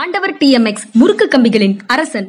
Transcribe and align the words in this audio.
ஆண்டவர் 0.00 0.32
டிஎம்எக்ஸ் 0.40 0.86
முறுக்கு 1.00 1.24
கம்பிகளின் 1.32 1.74
அரசன். 1.94 2.28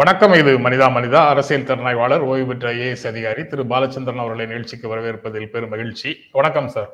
வணக்கம் 0.00 0.34
இது 0.40 0.52
மனிதா 0.64 0.86
மனிதா 0.96 1.20
அரசியல் 1.32 1.66
திறனாய்வாளர் 1.68 2.24
ஓய்வு 2.30 2.46
பெற்ற 2.50 2.72
ஐஏஎஸ் 2.74 3.06
அதிகாரி 3.12 3.44
திரு 3.52 3.64
பாலச்சந்திரன் 3.72 4.22
அவர்களை 4.24 4.46
நிகழ்ச்சிக்கு 4.46 4.92
வரவேற்பதில் 4.94 5.52
பெரும் 5.54 5.72
மகிழ்ச்சி. 5.74 6.12
வணக்கம் 6.38 6.68
சார். 6.76 6.90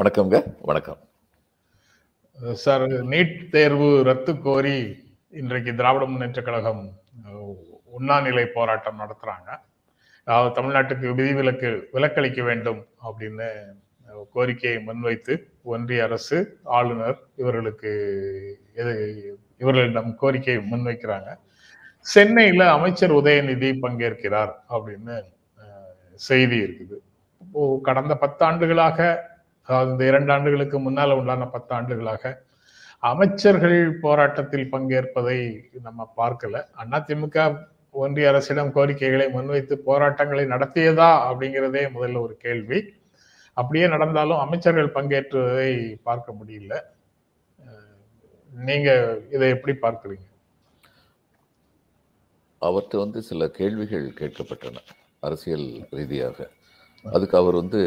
வணக்கம்ங்க 0.00 0.40
வணக்கம். 0.70 1.00
சார் 2.64 2.86
நீட் 3.12 3.36
தேர்வு 3.56 3.90
ரத்து 4.10 4.34
கோரி 4.46 4.78
இன்றைக்கு 5.42 5.74
திராவிட 5.80 6.04
முன்னேற்ற 6.12 6.42
கழகம் 6.42 6.82
உண்ணாநிலை 7.96 8.44
போராட்டம் 8.56 9.00
நடத்துறாங்க. 9.02 9.48
அதாவது 10.26 10.50
தமிழ்நாட்டுக்கு 10.56 11.06
விதிவிலக்கு 11.18 11.68
விலக்களிக்க 11.96 12.40
வேண்டும் 12.48 12.80
அப்படின்னு 13.06 13.48
கோரிக்கையை 14.34 14.78
முன்வைத்து 14.86 15.34
ஒன்றிய 15.72 16.06
அரசு 16.06 16.38
ஆளுநர் 16.78 17.18
இவர்களுக்கு 17.42 17.90
எது 18.80 18.92
இவர்களிடம் 19.62 20.10
கோரிக்கையை 20.22 20.60
முன்வைக்கிறாங்க. 20.72 21.30
சென்னையில் 22.06 22.64
அமைச்சர் 22.76 23.14
உதயநிதி 23.20 23.70
பங்கேற்கிறார் 23.84 24.52
அப்படின்னு 24.74 25.16
செய்தி 26.28 26.56
இருக்குது. 26.66 26.96
கடந்த 27.88 28.12
பத்தாண்டுகளாக 28.24 28.98
அதாவது 29.68 29.90
இந்த 29.94 30.04
இரண்டு 30.10 30.30
ஆண்டுகளுக்கு 30.34 30.76
முன்னால் 30.84 31.18
உண்டான 31.20 31.48
பத்து 31.54 31.72
ஆண்டுகளாக 31.78 32.32
அமைச்சர்கள் 33.10 33.78
போராட்டத்தில் 34.04 34.70
பங்கேற்பதை 34.74 35.38
நம்ம 35.86 36.06
பார்க்கல. 36.20 36.62
அதிமுக 36.82 37.36
ஒன்றிய 38.02 38.30
அரசிடம் 38.30 38.74
கோரிக்கைகளை 38.76 39.26
முன்வைத்து 39.34 39.74
போராட்டங்களை 39.88 40.44
நடத்தியதா 40.54 41.10
அப்படிங்கிறதே 41.28 41.82
முதல்ல 41.96 42.22
ஒரு 42.26 42.34
கேள்வி. 42.44 42.80
அப்படியே 43.60 43.86
நடந்தாலும் 43.94 44.42
அமைச்சர்கள் 44.44 44.94
பங்கேற்றுவதை 44.96 45.72
பார்க்க 46.08 46.36
முடியல. 46.40 46.74
நீங்க 48.50 48.90
இதை 49.34 49.48
எப்படி 49.54 49.74
பார்க்குறீங்க? 49.82 50.26
அவர்கிட்ட 52.62 52.96
வந்து 53.04 53.18
சில 53.30 53.48
கேள்விகள் 53.58 54.06
கேட்கப்பட்டன 54.20 54.84
அரசியல் 55.26 55.66
ரீதியாக. 55.98 56.38
அதுக்கு 57.04 57.36
அவர் 57.40 57.60
வந்து 57.62 57.80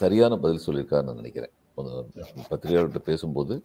சரியான 0.00 0.36
பதில் 0.44 0.66
சொல்லியிருக்காருன்னு 0.66 1.18
நினைக்கிறேன். 1.20 1.54
பத்திரிகையாளர்கிட்ட 2.50 3.02
பேசும்போது 3.10 3.56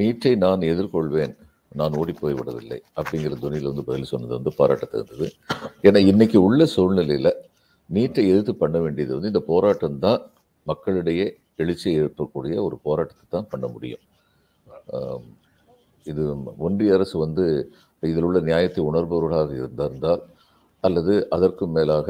நீட்டை 0.00 0.32
நான் 0.44 0.68
எதிர்கொள்வேன். 0.72 1.34
நான் 1.80 1.96
ஓடி 2.00 2.12
போய் 2.20 2.36
விடவில்லை 2.38 2.78
அப்படிங்கிற 2.98 3.36
துணியில் 3.44 3.68
வந்து 3.70 3.84
பதில் 3.88 4.10
சொன்னது 4.12 4.32
வந்து 4.38 4.52
பாராட்டத்தகுந்தது. 4.60 5.26
ஏன்னா 5.86 6.00
இன்னைக்கு 6.12 6.38
உள்ள 6.46 6.64
சூழ்நிலையில் 6.74 7.32
நீட்டை 7.90 8.24
எதிர்த்து 8.32 8.54
பண்ண 8.62 8.76
வேண்டியது 8.84 9.12
வந்து 9.16 9.30
இந்த 9.32 9.42
போராட்டம் 9.52 10.00
தான் 10.06 10.20
மக்களிடையே 10.66 11.26
எழுச்சியை 11.62 11.94
ஏற்படக்கூடிய 12.02 12.56
ஒரு 12.66 12.76
போராட்டத்தை 12.86 13.24
தான் 13.36 13.48
பண்ண 13.52 13.66
முடியும். 13.74 14.04
இது 16.06 16.22
ஒன்றிய 16.66 16.94
அரசு 16.98 17.16
வந்து 17.24 17.44
இதில் 18.10 18.26
உள்ள 18.28 18.38
நியாயத்தை 18.50 18.80
உணர்பவர்களாக 18.90 19.50
இருந்திருந்தால் 19.60 20.22
அல்லது 20.86 21.14
அதற்கும் 21.36 21.74
மேலாக 21.78 22.08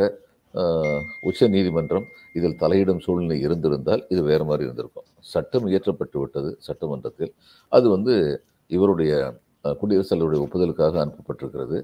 உச்ச 1.29 1.47
நீதிமன்றம் 1.55 2.07
இதில் 2.39 2.61
தலையிடும் 2.63 3.03
சூழ்நிலை 3.05 3.37
இருந்திருந்தால் 3.47 4.03
இது 4.13 4.23
வேறு 4.31 4.45
மாதிரி 4.49 4.67
இருந்திருக்கும். 4.67 5.07
சட்டம் 5.33 5.67
இயற்றப்பட்டு 5.71 6.17
விட்டது 6.23 6.51
சட்டமன்றத்தில். 6.67 7.33
அது 7.77 7.87
வந்து 7.95 8.15
இவருடைய 8.71 9.13
குடியரசுத் 9.81 10.19
தலைவருடைய 10.19 10.45
ஒப்புதலுக்காக 10.47 10.95
அனுப்பப்பட்டிருக்கிறது. 11.05 11.79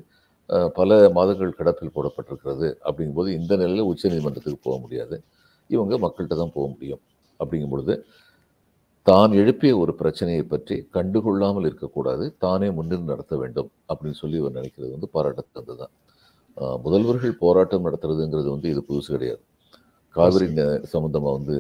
பல 0.75 1.11
மாதங்கள் 1.15 1.57
கிடப்பில் 1.59 1.95
போடப்பட்டிருக்கிறது 1.95 2.69
அப்படிங்கும்போது 2.85 3.29
இந்த 3.41 3.57
நிலையில் 3.57 3.89
உச்ச 3.91 4.09
நீதிமன்றத்துக்கு 4.09 4.61
போக 4.63 4.79
முடியாது. 4.81 5.17
இவங்க 5.69 5.95
மக்கள்கிட்ட 5.99 6.37
தான் 6.43 6.55
போக 6.55 6.67
முடியும் 6.69 7.01
அப்படிங்கும் 7.41 7.71
பொழுது 7.71 7.95
தான் 9.03 9.33
எழுப்பிய 9.33 9.73
ஒரு 9.79 9.95
பிரச்சனையை 9.95 10.43
பற்றி 10.43 10.77
கண்டுகொள்ளாமல் 10.95 11.67
இருக்கக்கூடாது 11.67 12.25
தானே 12.39 12.71
முன்னின்று 12.71 13.05
நடத்த 13.05 13.37
வேண்டும் 13.37 13.71
அப்படின்னு 13.89 14.19
சொல்லி 14.23 14.37
இவர் 14.37 14.53
நினைக்கிறது 14.53 14.95
வந்து 14.97 15.11
பாராட்டத்தக்கது 15.15 15.77
தான். 15.77 15.95
முதல்வர்கள் 16.85 17.31
போராட்டம் 17.45 17.85
நடத்துறதுங்கிறது 17.85 18.51
வந்து 18.55 18.69
இது 18.71 18.83
புதுசு 18.89 19.11
கிடையாது. 19.15 19.43
காவிரி 20.17 20.47
ந- 20.55 20.83
சம்பந்தமா 20.93 21.31
வந்து 21.39 21.57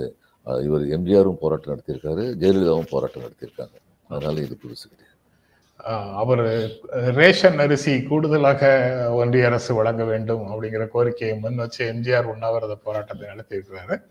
இவர் 0.66 0.84
எம்ஜிஆரும் 0.96 1.40
போராட்டம் 1.44 1.72
நடத்தியிருக்காரு 1.74 2.24
ஜெயலலிதாவும் 2.42 2.90
போராட்டம் 2.90 3.22
நடத்தியிருக்காங்க. 3.22 3.76
அதனால 4.08 4.36
இது 4.46 4.56
புதுசு 4.64 4.86
கிடையாது. 4.90 5.07
அவர் 6.14 6.70
ரேஷன் 6.90 7.58
அரிசி 7.58 8.02
கூடுதலாக 8.02 8.86
ஒன்றிய 9.12 9.46
அரசு 9.46 9.74
வழங்க 9.74 10.04
வேண்டும் 10.04 10.46
அப்படிங்கிற 10.46 10.88
கோரிக்கையை 10.88 11.38
முன் 11.38 11.56
வச்சு 11.56 11.92
எம்ஜிஆர் 11.92 12.22
உண்ணாவிரத 12.22 12.74
போராட்டத்தை 12.74 13.28
நடத்தியிருக்கிறாரு. 13.28 14.02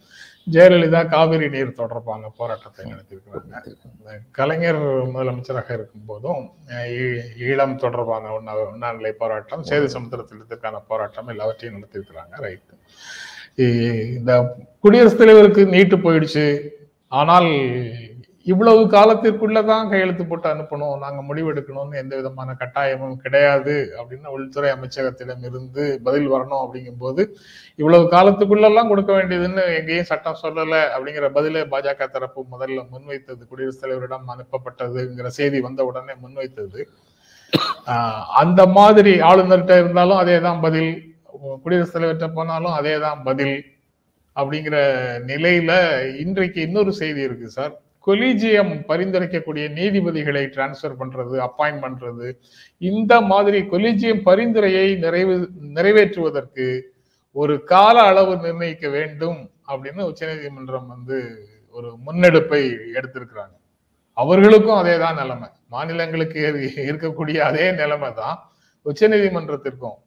ஜெயலலிதா 0.52 1.08
காவிரி 1.08 1.50
நீர் 1.50 1.74
தொடர்பான 1.74 2.32
போராட்டத்தை 2.38 2.86
நடத்தியிருக்கிறாங்க. 2.86 3.64
கலைஞர் 4.32 4.78
முதலமைச்சராக 5.08 5.74
இருக்கும் 5.74 6.06
போதும் 6.06 6.52
ஈ- 6.88 7.48
ஈழம் 7.48 7.76
தொடர்பான 7.76 8.34
உண்ணா 8.34 8.58
உண்ணாநிலை 8.58 9.12
போராட்டம் 9.12 9.66
சேது 9.66 9.86
சமுத்திர 9.86 10.26
திட்டத்திற்கான 10.26 10.82
போராட்டம் 10.88 11.28
எல்லாவற்றையும் 11.28 11.84
நடத்தியிருக்கிறாங்க 11.84 12.40
ரைட்டு. 12.40 12.76
இந்த 14.16 14.56
குடியரசுத் 14.80 15.18
தலைவருக்கு 15.18 15.66
நீட்டு 15.66 15.98
போயிடுச்சு. 15.98 16.70
ஆனால் 17.08 17.46
இவ்வளவு 18.52 18.82
காலத்திற்குள்ளதான் 18.96 19.90
கையெழுத்து 19.92 20.24
போட்டு 20.28 20.48
அனுப்பணும். 20.52 20.98
நாங்க 21.04 21.20
முடிவெடுக்கணும்னு 21.30 22.02
எந்த 22.02 22.14
விதமான 22.20 22.50
கட்டாயமும் 22.60 23.16
கிடையாது 23.24 23.76
அப்படின்னு 24.00 24.34
உள்துறை 24.36 24.70
அமைச்சகத்திடம் 24.76 25.44
இருந்து 25.50 25.84
பதில் 26.08 26.30
வரணும் 26.34 26.62
அப்படிங்கும்போது 26.66 27.22
இவ்வளவு 27.82 28.06
காலத்துக்குள்ளெல்லாம் 28.14 28.92
கொடுக்க 28.92 29.12
வேண்டியதுன்னு 29.18 29.64
எங்கேயும் 29.80 30.10
சட்டம் 30.12 30.40
சொல்லல 30.44 30.76
அப்படிங்கிற 30.96 31.30
பதிலை 31.38 31.64
பாஜக 31.74 32.08
தரப்பு 32.16 32.44
முதல்ல 32.54 32.80
முன்வைத்தது. 32.94 33.42
குடியரசுத் 33.50 33.84
தலைவரிடம் 33.84 34.32
அனுப்பப்பட்டதுங்கிற 34.36 35.32
செய்தி 35.40 35.60
வந்த 35.68 35.84
உடனே 35.90 36.16
முன்வைத்தது. 36.24 36.80
அந்த 38.42 38.62
மாதிரி 38.78 39.14
ஆளுநர்கிட்ட 39.30 39.76
இருந்தாலும் 39.82 40.22
அதே 40.24 40.38
தான் 40.48 40.64
பதில். 40.68 40.92
குடியரசுத் 41.64 41.98
தலைவர்கிட்ட 41.98 42.30
போனாலும் 42.38 42.78
அதே 42.80 42.96
தான் 43.06 43.20
பதில் 43.28 43.58
அப்படிங்கிற 44.36 44.78
நிலையில 45.32 45.72
இன்றைக்கு 46.24 46.60
இன்னொரு 46.68 46.94
செய்தி 47.02 47.22
இருக்கு 47.28 47.50
சார். 47.58 47.76
கொலீஜியம் 48.08 48.74
பரிந்துரைக்கக்கூடிய 48.90 49.66
நீதிபதிகளை 49.78 50.44
டிரான்ஸ்ஃபர் 50.56 50.98
பண்றது 51.02 51.36
அப்பாயிண்ட் 51.48 51.82
பண்றது. 51.86 52.28
இந்த 52.92 53.14
மாதிரி 53.32 53.60
கொலீஜியம் 53.74 54.22
பரிந்துரையை 54.30 54.88
நிறைவு 55.06 55.36
நிறைவேற்றுவதற்கு 55.78 56.68
ஒரு 57.36 57.64
கால 57.74 57.96
அளவு 58.12 58.34
நிர்ணயிக்க 58.46 58.88
வேண்டும் 58.98 59.40
அப்படின்னு 59.72 60.02
உச்சநீதிமன்றம் 60.12 60.88
வந்து 60.88 61.18
ஒரு 61.78 61.90
முன்னெடுப்பை 62.06 62.62
எடுத்திருக்கிறாங்க. 62.98 63.56
அவர்களுக்கும் 64.18 64.80
அதே 64.82 64.98
தான் 64.98 65.20
நிலைமை. 65.22 65.50
மாநிலங்களுக்கு 65.74 66.40
இருக்கக்கூடிய 66.90 67.38
அதே 67.50 67.66
நிலைமை 67.82 68.10
தான் 68.14 68.38
உச்சநீதிமன்றத்திற்கும் 68.86 69.98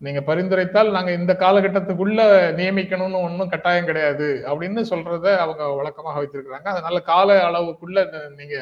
நீங்க 0.00 0.20
பரிந்துரைத்தால் 0.26 0.90
நாங்க 0.96 1.10
இந்த 1.12 1.32
காலகட்டத்துக்குள்ள 1.40 2.20
நியமிக்கணும்னு 2.58 3.20
ஒன்றும் 3.26 3.50
கட்டாயம் 3.54 3.88
கிடையாது 3.88 4.28
அப்படின்னு 4.50 4.82
சொல்றத 4.90 5.26
அவங்க 5.44 5.62
வழக்கமாக 5.78 6.20
வைத்திருக்கிறாங்க. 6.20 6.68
அதனால 6.74 7.00
கால 7.10 7.38
அளவுக்குள்ள 7.48 7.98
நீங்க 8.36 8.56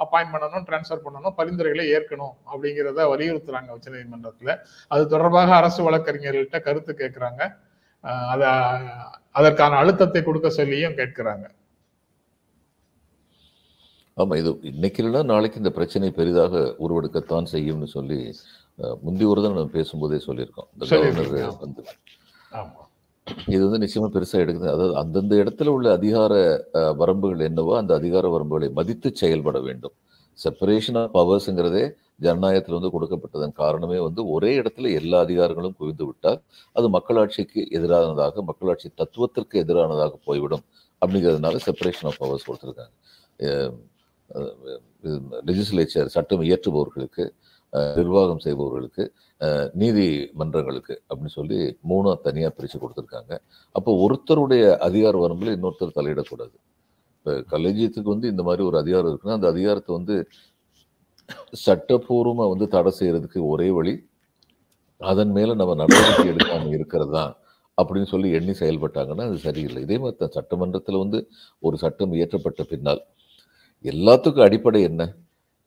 அப்பாயிண்ட் 0.00 0.32
பண்ணணும் 0.34 0.66
டிரான்ஸ்ஃபர் 0.68 1.04
பண்ணணும் 1.06 1.36
பரிந்துரைகளை 1.40 1.84
ஏற்கணும் 1.96 2.34
அப்படிங்கிறத 2.52 3.08
வலியுறுத்துறாங்க 3.12 3.76
உச்சநீதிமன்றத்துல 3.76 4.54
அது 4.90 5.04
தொடர்பாக 5.14 5.52
அரசு 5.60 5.82
வழக்கறிஞர்கள்ட்ட 5.88 6.60
கருத்து 6.68 6.94
கேட்கிறாங்க 7.02 7.42
அத 8.32 8.42
அதற்கான 9.38 9.78
அழுத்தத்தை 9.82 10.20
கொடுக்க 10.22 10.48
சொல்லியும் 10.58 10.98
கேட்கிறாங்க. 11.00 11.46
ஆமா 14.16 14.36
இது 14.40 14.50
இன்னைக்கு 14.70 15.00
இல்லைன்னா 15.02 15.22
நாளைக்கு 15.32 15.60
இந்த 15.62 15.70
பிரச்சனை 15.76 16.08
பெரிதாக 16.20 16.54
உருவெடுக்கத்தான் 16.84 17.52
செய்யும்னு 17.52 17.88
சொல்லி 17.96 18.20
முந்தி 19.06 19.24
ஒரு 19.24 19.40
தான் 19.42 19.54
நம்ம 19.54 19.72
பேசும்போதே 19.78 20.18
சொல்லியிருக்கோம். 20.26 20.68
இந்த 20.74 20.84
கவர்னர். 20.90 21.56
வந்து. 21.64 21.82
இது 23.54 23.62
வந்து 23.66 23.80
நிச்சயமா 23.84 24.08
பெருசா 24.14 24.36
எடுக்குது. 24.42 24.68
அதாவது 24.74 24.94
அந்தந்த 24.96 25.34
இடத்துல 25.42 25.72
உள்ள 25.76 25.88
அதிகார 25.98 26.34
வரம்புகள் 27.00 27.42
என்னவோ 27.48 27.72
அந்த 27.78 27.92
அதிகார 27.94 28.26
வரம்புகளை 28.34 28.68
மதித்து 28.78 29.10
செயல்பட 29.22 29.58
வேண்டும். 29.60 29.94
செப்பரேஷன் 30.38 30.98
ஆஃப் 31.00 31.14
பவர்ஸுங்கிறதே 31.16 31.84
ஜனநாயகத்தில் 32.26 32.76
வந்து 32.76 32.92
கொடுக்கப்பட்டதன் 32.94 33.54
காரணமே 33.62 33.98
வந்து 33.98 34.20
ஒரே 34.34 34.50
இடத்துல 34.60 34.92
எல்லா 35.00 35.18
அதிகாரங்களும் 35.24 35.76
குவிந்து 35.80 36.04
விட்டால் 36.06 36.38
அது 36.76 36.86
மக்களாட்சிக்கு 36.96 37.60
எதிரானதாக 37.78 38.42
மக்களாட்சி 38.42 38.88
தத்துவத்திற்கு 39.00 39.56
எதிரானதாக 39.64 40.14
போய்விடும் 40.24 40.64
அப்படிங்கிறதுனால 41.02 41.60
செப்பரேஷன் 41.66 42.08
ஆஃப் 42.10 42.20
பவர்ஸ் 42.22 42.48
கொடுத்துருக்காங்க. 42.48 42.94
லெஜிஸ்லேச்சர் 45.48 46.12
சட்டம் 46.16 46.42
இயற்றுபவர்களுக்கு 46.48 47.24
நிர்வாகம் 47.98 48.42
செய்பவர்களுக்கு 48.46 49.04
நீதி 49.80 50.04
நீதிமன்றங்களுக்கு 50.04 50.94
அப்படின்னு 51.08 51.34
சொல்லி 51.38 51.58
மூணா 51.90 52.12
தனியாக 52.26 52.52
பிரித்து 52.56 52.78
கொடுத்துருக்காங்க. 52.82 53.32
அப்போ 53.74 53.90
ஒருத்தருடைய 54.04 54.62
அதிகார 54.86 55.14
வரம்பில் 55.24 55.54
இன்னொருத்தர் 55.56 55.98
தலையிடக்கூடாது. 55.98 56.54
இப்போ 57.16 57.32
கலேஜியத்துக்கு 57.52 58.14
வந்து 58.14 58.30
இந்த 58.32 58.42
மாதிரி 58.48 58.62
ஒரு 58.68 58.76
அதிகாரம் 58.82 59.10
இருக்குன்னா 59.10 59.38
அந்த 59.38 59.48
அதிகாரத்தை 59.54 59.92
வந்து 59.98 60.16
சட்டப்பூர்வமாக 61.66 62.50
வந்து 62.52 62.66
தடை 62.74 62.92
செய்யறதுக்கு 63.00 63.40
ஒரே 63.52 63.68
வழி 63.78 63.94
அதன் 65.10 65.32
மேலே 65.36 65.52
நம்ம 65.60 65.74
நடவடிக்கை 65.82 66.26
எடுக்காமல் 66.32 66.74
இருக்கிறது 66.78 67.12
தான் 67.18 67.32
அப்படின்னு 67.78 68.08
சொல்லி 68.12 68.28
எண்ணி 68.38 68.54
செயல்பட்டாங்கன்னா 68.60 69.24
அது 69.30 69.36
சரியில்லை. 69.46 69.80
இதே 69.86 69.96
மாதிரி 70.02 70.18
தான் 70.22 70.34
சட்டமன்றத்தில் 70.36 71.02
வந்து 71.02 71.18
ஒரு 71.66 71.76
சட்டம் 71.82 72.14
இயற்றப்பட்ட 72.18 72.62
பின்னால் 72.72 73.02
எல்லாத்துக்கும் 73.84 74.46
அடிப்படை 74.46 74.80
என்ன? 74.90 75.02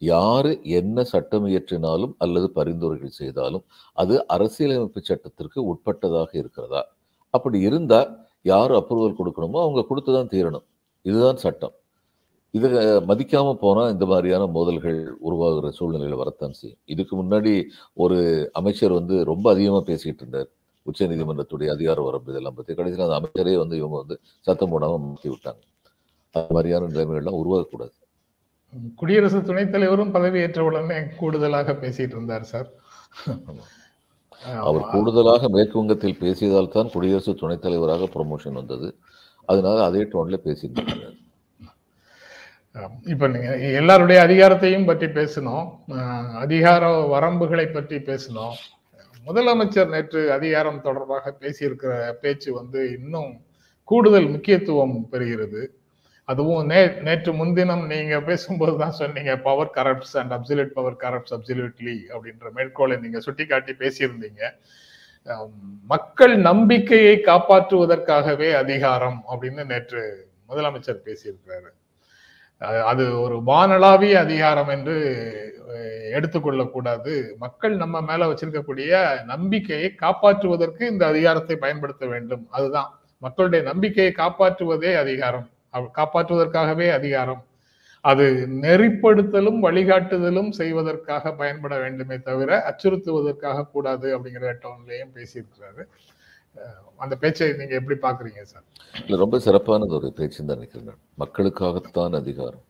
யாரு 0.02 0.52
என்ன 0.80 1.04
சட்டம் 1.12 1.46
இயற்றினாலும் 1.52 2.14
அல்லது 2.24 2.48
பரிந்துரைகள் 2.58 3.18
செய்தாலும் 3.22 3.64
அது 3.98 4.16
அரசியலமைப்பு 4.36 5.02
சட்டத்திற்கு 5.10 5.60
உட்பட்டதாக 5.72 6.32
இருக்கிறதா? 6.42 6.82
அப்படி 7.34 7.58
இருந்தால் 7.68 8.10
யார் 8.52 8.72
அப்ரூவல் 8.80 9.20
கொடுக்கணுமோ 9.20 9.60
அவங்க 9.66 9.82
கொடுத்து 9.90 10.12
தான் 10.18 10.32
தீரணும். 10.34 10.66
இதுதான் 11.06 11.42
சட்டம். 11.46 11.76
இதை 12.54 12.70
மதிக்காமல் 13.10 13.60
போனால் 13.66 13.92
இந்த 13.94 14.06
மாதிரியான 14.12 14.48
மோதல்கள் 14.56 14.98
உருவாகிற 15.28 15.68
சூழ்நிலையில் 15.78 16.22
வரத்தான் 16.22 16.58
செய்யும். 16.60 16.80
இதுக்கு 16.94 17.14
முன்னாடி 17.22 17.54
ஒரு 18.04 18.18
அமைச்சர் 18.60 18.98
வந்து 19.00 19.16
ரொம்ப 19.32 19.46
அதிகமாக 19.56 19.84
பேசிக்கிட்டு 19.90 20.24
இருந்தார். 20.26 20.50
உச்ச 20.86 21.08
நீதிமன்றத்துடைய 21.12 21.70
அதிகார 21.76 21.98
வரம்பு 22.08 22.32
இதெல்லாம் 22.34 22.58
பற்றி 22.60 22.74
கடைசியில் 22.80 23.08
அந்த 23.08 23.18
அமைச்சரே 23.22 23.56
வந்து 23.64 23.76
இவங்க 23.82 23.98
வந்து 24.04 24.16
சத்தம் 24.48 24.74
போடாமல் 24.74 25.04
மாற்றி 25.06 25.30
விட்டாங்க. 25.34 25.62
அது 26.36 26.54
மாதிரியான 26.58 26.90
நிலைமைகள்லாம் 26.94 27.40
உருவாகக்கூடாது. 27.42 27.96
குடியரசு 28.96 29.44
துணைத் 29.44 29.72
தலைவரும் 29.72 30.14
பதவியேற்ற 30.14 30.60
உடனே 30.60 30.98
கூடுதலாக 31.20 31.74
பேசிட்டு 31.82 32.16
இருந்தார் 32.18 32.44
சார். 32.44 32.70
அவர் 34.68 34.90
கூடுதலாக 34.92 35.50
மேற்கு 35.50 35.78
வங்கத்தில் 35.78 36.22
பேசியதால் 36.22 36.68
தான் 36.68 36.90
குடியரசு 36.90 37.36
துணைத் 37.36 37.62
தலைவராக 37.62 38.10
ப்ரொமோஷன் 38.14 38.60
வந்தது. 38.62 38.90
அதனால 39.46 39.84
அதே 39.84 40.04
டோன்ல 40.04 40.38
ஆம். 42.76 43.02
இப்ப 43.06 43.28
நீங்க 43.28 43.58
எல்லாருடைய 43.58 44.20
அதிகாரத்தையும் 44.24 44.86
பற்றி 44.86 45.08
பேசணும் 45.08 45.66
அதிகார 46.34 46.84
வரம்புகளை 47.16 47.66
பற்றி 47.74 47.98
பேசணும் 47.98 48.56
முதலமைச்சர் 49.26 49.90
நேற்று 49.90 50.32
அதிகாரம் 50.32 50.82
தொடர்பாக 50.82 51.34
பேசியிருக்கிற 51.40 52.12
பேச்சு 52.22 52.54
வந்து 52.54 52.92
இன்னும் 53.00 53.32
கூடுதல் 53.84 54.30
முக்கியத்துவம் 54.30 54.96
பெறுகிறது. 55.12 55.62
அதுவும் 56.28 56.66
நே 56.66 56.80
நேற்று 57.06 57.32
முன்தினம் 57.34 57.84
நீங்க 57.92 58.16
பேசும்போது 58.22 58.74
தான் 58.78 58.98
சொன்னீங்க 59.00 59.32
power 59.48 59.74
corrupts 59.78 60.16
and 60.22 60.34
absolute 60.38 60.74
power 60.78 61.02
corrupts 61.04 61.36
absolutely 61.38 61.96
அப்படின்ற 62.14 62.50
மேற்கோளை 62.58 62.98
நீங்க 63.00 63.20
சுட்டிக்காட்டி 63.20 63.74
பேசியிருந்தீங்க. 63.84 64.42
மக்கள் 65.94 66.34
நம்பிக்கையை 66.50 67.16
காப்பாற்றுவதற்காகவே 67.30 68.50
அதிகாரம் 68.64 69.20
அப்படின்னு 69.32 69.64
நேற்று 69.72 70.04
முதலமைச்சர் 70.50 71.06
பேசியிருக்கிறாரு. 71.08 71.70
அது 72.92 73.04
ஒரு 73.22 73.36
வானளாவிய 73.50 74.16
அதிகாரம் 74.26 74.72
என்று 74.76 74.96
எடுத்துக்கொள்ளக்கூடாது 76.18 77.14
மக்கள் 77.38 77.76
நம்ம 77.76 78.02
மேல 78.02 78.28
வச்சிருக்கக்கூடிய 78.32 78.92
நம்பிக்கையை 79.34 79.90
காப்பாற்றுவதற்கு 80.04 80.84
இந்த 80.94 81.04
அதிகாரத்தை 81.08 81.56
பயன்படுத்த 81.56 82.06
வேண்டும். 82.06 82.44
அதுதான். 82.50 82.90
மக்களுடைய 83.18 83.62
நம்பிக்கையை 83.72 84.14
காப்பாற்றுவதே 84.18 84.92
அதிகாரம். 85.04 85.48
காப்பாற்றுவதற்காகவே 85.74 86.88
அதிகாரம். 87.00 87.42
அது 88.06 88.26
நெறிப்படுத்தலும் 88.64 89.60
வழிகாட்டுதலும் 89.66 90.50
செய்வதற்காக 90.60 91.34
பயன்பட 91.42 91.74
வேண்டுமே 91.80 92.18
தவிர 92.30 92.50
அச்சுறுத்துவதற்காக 92.70 93.68
கூடாது 93.74 94.08
அப்படிங்கிற 94.16 94.54
டோன்லயும் 94.64 95.14
பேசியிருக்கிறாரு. 95.18 95.84
அந்த 97.04 97.14
பேச்சை 97.22 97.50
நீங்க 97.60 97.74
எப்படி 97.80 97.98
பாக்குறீங்க 98.08 98.42
சார்? 98.52 98.66
இல்ல 99.04 99.20
ரொம்ப 99.24 99.40
சிறப்பானது 99.40 99.96
ஒரு 100.00 100.10
பேச்சு 100.18 100.40
தான் 100.40 100.58
நினைக்கிறேன் 100.58 100.90
நான். 100.90 101.04
மக்களுக்காகத்தான் 101.24 102.18
அதிகாரம். 102.22 102.66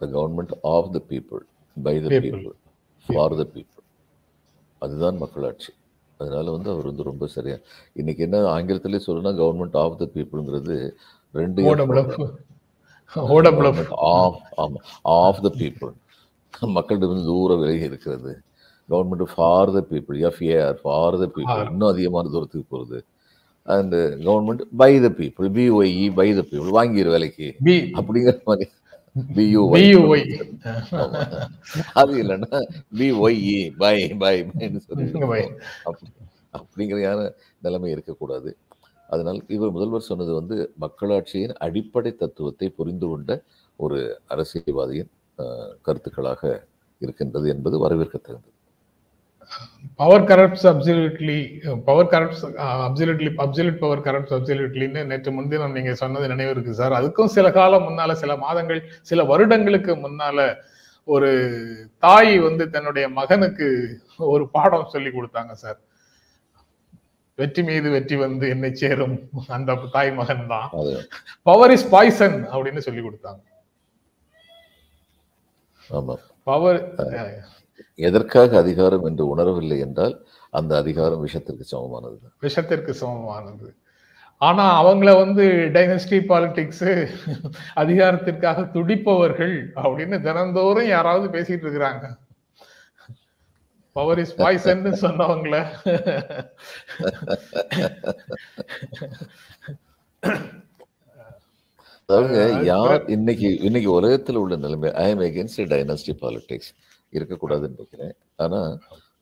The 0.00 0.08
government 0.16 0.54
of 0.74 0.90
the 0.96 1.00
people 1.12 1.42
by 1.76 1.94
the. 2.04 2.08
People 2.24 2.56
for 3.06 3.36
the 3.40 3.44
people 3.54 3.84
அதுதான் 4.82 5.16
மக்களாட்சி. 5.16 5.72
அதனால 6.20 6.50
வந்து 6.50 6.68
அவர் 6.70 6.88
வந்து 6.90 7.10
ரொம்ப 7.10 7.26
சரியா 7.36 7.56
இன்னைக்கு 8.00 8.22
என்ன 8.26 8.40
ஆங்கிலத்திலே 8.56 9.00
சொல்லணும்னா 9.06 9.32
கவர்மெண்ட் 9.42 9.78
ஆஃப் 9.84 9.98
த 10.02 10.08
பீப்புள்ங்கிறது 10.16 10.76
ரெண்டு 11.34 11.62
ஆஃப் 14.12 14.38
ஆஃப் 15.16 15.40
த 15.46 15.50
பீப்புள் 15.60 15.92
மக்களிடம் 16.76 17.24
தூர 17.26 17.54
விலகி 17.56 17.84
இருக்கிறது. 17.84 18.32
Government 18.88 19.26
for 19.34 19.72
the 19.72 19.80
people 19.90 20.18
F A R 20.28 20.78
for 20.82 21.18
the 21.22 21.26
people. 21.34 21.64
இன்னும் 21.70 21.88
அதிகமான 21.88 22.28
தூரத்துக்கு 22.28 22.66
போகிறது 22.68 22.98
and 23.66 23.96
government 24.26 24.62
by 24.76 24.92
the 25.00 25.08
people 25.18 25.48
B O E 25.58 26.12
by 26.14 26.28
the 26.34 26.42
people 26.50 26.76
வாங்கிற 26.78 27.08
வேலைக்கு. 27.08 27.48
அப்படிங்கிற 27.98 28.36
மாதிரி. 28.44 28.70
பியூ 29.36 29.62
பியூஒய் 29.74 30.22
அது 32.00 32.12
இல்லைன்னா 32.22 32.58
பிஒய்இ 32.98 33.58
பை 33.76 33.96
பை 34.22 34.34
பைன்னு 34.50 34.80
சொல்லி 34.86 35.06
நிலைமை 37.62 37.90
இருக்கக்கூடாது. 37.90 38.50
அதனால் 39.12 39.40
இவர் 39.54 39.74
முதல்வர் 39.76 40.08
சொன்னது 40.10 40.32
வந்து 40.38 40.56
மக்களாட்சியின் 40.84 41.54
அடிப்படை 41.66 42.12
தத்துவத்தை 42.22 42.68
புரிந்து 42.78 43.06
கொண்ட 43.10 43.32
ஒரு 43.80 43.98
அரசியல்வாதியின் 44.34 45.10
கருத்துக்களாக 45.86 46.42
இருக்கின்றது 47.00 47.46
என்பது 47.54 47.76
வரவேற்கத்தகுந்தது 47.84 48.50
power 50.00 50.26
corrupts 50.30 50.66
absolutely 50.70 51.38
power 51.88 52.10
corrupts 52.12 52.44
absolutely 52.86 53.30
absolute 53.44 53.80
power 53.82 54.04
corrupts 54.06 54.34
அப்சல்யூட்லின்னு 54.36 55.00
நேற்று 55.10 55.30
முன்தினம் 55.38 55.74
நீங்க 55.76 55.92
சொன்னது 56.02 56.30
நினைவு 56.32 56.52
இருக்கு 56.54 56.74
சார். 56.80 56.94
அதுக்கும் 56.98 57.32
சில 57.36 57.46
காலம் 57.58 57.86
முன்னால 57.88 58.14
சில 58.22 58.34
மாதங்கள் 58.44 58.80
சில 59.10 59.24
வருடங்களுக்கு 59.32 59.94
முன்னால 60.04 60.38
ஒரு 61.08 61.30
தாய் 62.04 62.34
வந்து 62.46 62.64
தன்னுடைய 62.74 63.06
மகனுக்கு 63.18 63.68
ஒரு 64.34 64.44
பாடம் 64.56 64.92
சொல்லி 64.94 65.10
கொடுத்தாங்க 65.16 65.54
சார். 65.64 65.78
வெற்றி 67.40 67.62
மீது 67.68 67.88
வெற்றி 67.94 68.16
வந்து 68.22 68.44
என்னை 68.54 68.70
சேரும். 68.82 69.16
அந்த 69.56 69.76
தாய் 69.94 70.10
மகன் 70.18 70.44
தான் 70.52 70.68
பவர் 71.48 71.72
இஸ் 71.76 71.88
பாய்சன் 71.94 72.38
அப்படின்னு 72.52 72.84
சொல்லி 72.86 73.02
கொடுத்தாங்க. 73.06 73.42
பவர் 76.50 76.80
எதற்காக 78.08 78.50
அதிகாரம் 78.64 79.04
என்று 79.08 79.24
உணரவில்லை 79.32 79.78
என்றால் 79.86 80.14
அந்த 80.58 80.72
அதிகாரம் 80.82 81.22
விஷத்திற்கு 81.26 81.64
சமமானது. 81.72 82.16
விஷத்திற்கு 82.46 82.92
சமமானது. 83.02 83.68
ஆனா 84.48 84.64
அவங்கள 84.82 85.10
வந்து 85.22 85.44
டைனஸ்டி 85.74 86.18
பாலிடிக்ஸ் 86.30 86.86
அதிகாரத்திற்காக 87.82 88.64
துடிப்பவர்கள் 88.76 89.56
அப்படின்னு 89.82 90.16
தினந்தோறும் 90.26 90.88
யாராவது 90.94 91.26
பேசிட்டு 91.36 91.64
இருக்கிறாங்க. 91.66 92.04
பவர் 93.96 94.20
இஸ் 94.20 94.36
பாய்சன் 94.36 94.84
சொன்னவங்கள. 95.02 95.56
அதாவது 102.08 102.38
அஹ் 102.44 102.64
யார் 102.66 103.02
இன்னைக்கு 103.08 103.48
இன்னைக்கு 103.62 103.90
உலகத்தில் 103.92 104.36
உள்ள 104.36 104.56
நிலைமை 104.56 104.88
I 105.00 105.10
am 105.10 105.24
against 105.28 105.62
dynasty 105.72 106.14
politics 106.22 106.70
இருக்கக்கூடாதுன்னு 107.12 107.76
நினைக்கிறேன். 107.76 108.14
ஆனா 108.36 108.60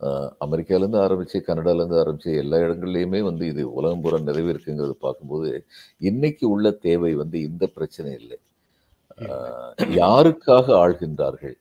அஹ், 0.00 0.30
அமெரிக்கால 0.44 0.82
இருந்து 0.82 0.98
ஆரம்பிச்சு 1.00 1.38
கனடால 1.48 1.80
இருந்து 1.80 1.98
ஆரம்பிச்சு 2.02 2.30
எல்லா 2.36 2.58
இடங்கள்லயுமே 2.58 3.20
வந்து 3.22 3.46
இது 3.46 3.62
உலகம் 3.72 4.02
பூரா 4.02 4.18
நிறைவேற்குங்கிறது 4.22 4.96
பார்க்கும்போது 5.00 5.50
இன்னைக்கு 6.02 6.46
உள்ள 6.50 6.70
தேவை 6.86 7.12
வந்து 7.16 7.38
இந்த 7.48 7.64
பிரச்சனை 7.76 8.12
இல்லை. 8.20 8.38
அஹ், 9.24 9.70
யாருக்காக 10.00 10.66
ஆள்கின்றார்கள்? 10.82 11.56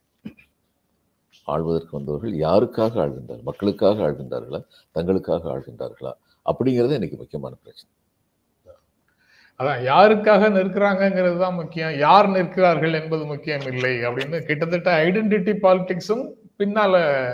ஆழ்வதற்கு 1.54 1.98
வந்தவர்கள் 1.98 2.34
யாருக்காக 2.46 2.94
ஆள்கின்றார்கள்? 3.04 3.48
மக்களுக்காக 3.50 4.04
ஆழ்கின்றார்களா 4.08 4.62
தங்களுக்காக 4.96 5.44
ஆழ்கின்றார்களா 5.54 6.14
அப்படிங்கிறது 6.46 6.98
இன்னைக்கு 7.00 7.20
முக்கியமான 7.22 7.54
பிரச்சனை. 7.64 7.92
அதான் 9.60 9.82
யாருக்காக 9.92 10.50
நிற்கிறாங்கிறது 10.58 11.38
தான் 11.46 11.58
முக்கியம். 11.62 11.94
யார் 12.06 12.28
நிற்கிறார்கள் 12.36 12.94
என்பது 13.00 13.24
முக்கியம் 13.32 13.66
இல்லை 13.72 13.94
அப்படின்னு 14.08 14.38
கிட்டத்தட்ட 14.50 14.92
ஐடென்டிட்டி 15.08 15.54
பாலிடிக்ஸும் 15.66 16.26
பின்னால 16.62 16.94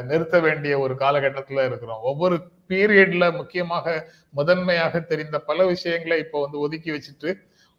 நிறுத்த 0.10 0.36
வேண்டிய 0.46 0.74
ஒரு 0.86 0.94
காலகட்டத்துல 1.04 1.66
இருக்கிறோம். 1.70 2.02
ஒவ்வொரு 2.12 2.36
பீரியட்ல 2.70 3.26
முக்கியமாக 3.40 3.96
முதன்மையாக 4.40 5.02
தெரிந்த 5.12 5.38
பல 5.50 5.66
விஷயங்களை 5.74 6.18
இப்போ 6.24 6.38
வந்து 6.46 6.58
ஒதுக்கி 6.66 6.92
வச்சுட்டு 6.96 7.32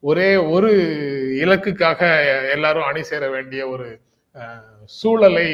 ஒரே 0.02 0.31
ஒரு 0.55 0.71
இலக்குக்காக 1.45 2.00
எல்லாரும் 2.55 2.88
அணி 2.90 3.02
சேர 3.11 3.25
வேண்டிய 3.35 3.62
ஒரு 3.75 3.87
சூழலை 4.99 5.49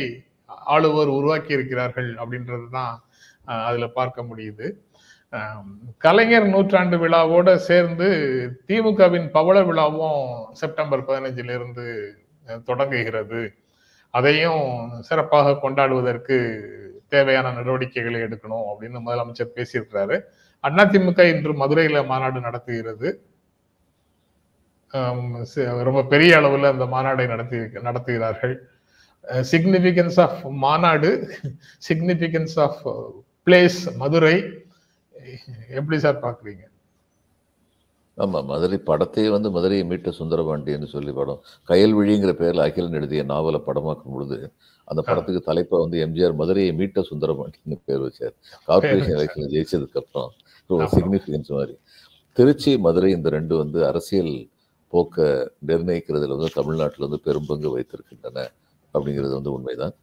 ஆளுவர் 0.64 1.10
உருவாக்கி 1.18 1.52
இருக்கிறார்கள் 1.52 2.10
அப்படின்றது 2.22 2.66
தான் 2.70 2.94
அதுல 3.44 3.86
பார்க்க 3.98 4.22
முடியுது. 4.22 4.66
கலைஞர் 6.04 6.46
நூற்றாண்டு 6.46 6.96
விழாவோட 7.02 7.54
சேர்ந்து 7.68 8.08
திமுகவின் 8.68 9.28
பவள 9.36 9.56
விழாவும் 9.68 10.22
செப்டம்பர் 10.52 11.06
பதினஞ்சிலிருந்து 11.08 11.86
இருந்து 12.46 12.60
தொடங்குகிறது. 12.64 13.40
அதையும் 14.10 14.64
சிறப்பாக 15.00 15.58
கொண்டாடுவதற்கு 15.62 16.36
தேவையான 17.08 17.52
நடவடிக்கைகளை 17.52 18.20
எடுக்கணும் 18.20 18.68
அப்படின்னு 18.70 18.98
முதலமைச்சர் 19.06 19.54
பேசியிருக்கிறாரு. 19.56 20.16
அதிமுக 20.64 21.20
இன்று 21.34 21.52
மதுரையில 21.62 22.00
மாநாடு 22.06 22.40
நடத்துகிறது. 22.40 23.08
ரொம்ப 25.88 26.00
பெரிய 26.12 26.32
அளவுல 26.40 26.70
அந்த 26.74 26.86
மாநாடை 26.94 27.26
நடத்தி 27.26 27.58
நடத்துகிறார்கள். 27.88 28.54
சிக்னிபிகன்ஸ் 29.52 30.18
ஆஃப் 30.26 30.38
மாநாடு 30.64 31.10
சிக்னிபிகன்ஸ் 31.88 32.56
ஆஃப் 32.66 32.80
பிளேஸ் 33.46 33.80
மதுரை. 34.02 34.36
எப்படி 35.78 35.98
சார் 36.04 36.22
பாக்குறீங்க 36.26 36.64
ஆமா 38.18 38.38
மதுரை 38.44 38.78
படத்தையே 38.88 39.28
வந்து 39.30 39.48
மதுரையை 39.50 39.84
மீட்ட 39.90 40.10
சுந்தரபாண்டியன்னு 40.18 40.88
சொல்லி 40.94 41.12
படம் 41.12 41.38
கயல்விழிங்கிற 41.68 42.32
பேர்ல 42.40 42.66
அகிலன் 42.66 42.98
எழுதிய 42.98 43.22
நாவலை 43.22 43.60
படமாக்கும் 43.68 44.14
பொழுது 44.14 44.38
அந்த 44.88 45.00
படத்துக்கு 45.08 45.40
தலைப்பா 45.48 45.76
வந்து 45.84 45.98
எம்ஜிஆர் 46.06 46.34
மதுரையை 46.40 46.72
மீட்ட 46.80 47.04
சுந்தரபாண்டியன்னு 47.10 47.78
பேர் 47.84 48.02
வச்சார். 48.06 48.34
கார்பரேஷன் 48.68 49.16
எலெக்ஷன்ல 49.16 49.48
ஜெயிச்சதுக்கு 49.54 50.00
அப்புறம் 50.02 50.30
ஒரு 50.70 50.86
சிக்னிஃபிகன்ஸ் 50.96 51.50
மாதிரி. 51.56 51.74
திருச்சி 52.36 52.72
மதுரை 52.86 53.10
இந்த 53.12 53.28
ரெண்டு 53.28 53.54
வந்து 53.56 53.80
அரசியல் 53.90 54.34
போக்க 54.92 55.16
நிர்ணயிக்கிறதுல 55.66 56.36
வந்து 56.36 56.50
தமிழ்நாட்டில் 56.54 57.06
வந்து 57.06 57.20
பெரும்பங்கு 57.26 57.70
வைத்திருக்கின்றன 57.76 58.46
அப்படிங்கிறது 58.94 59.34
வந்து 59.38 59.52
உண்மைதான். 59.56 59.94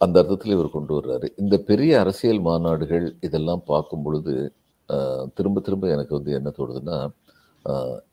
அந்த 0.00 0.16
அர்த்தத்தில் 0.20 0.54
இவர் 0.56 0.74
கொண்டு 0.76 0.92
வர்றாரு. 0.98 1.26
இந்த 1.42 1.56
பெரிய 1.70 1.92
அரசியல் 2.02 2.40
மாநாடுகள் 2.48 3.06
இதெல்லாம் 3.26 3.62
பார்க்கும் 3.72 4.04
பொழுது 4.06 4.34
திரும்ப 5.38 5.58
திரும்ப 5.66 5.90
எனக்கு 5.96 6.12
வந்து 6.18 6.32
என்ன 6.38 6.48
தோணுதுன்னா 6.58 6.98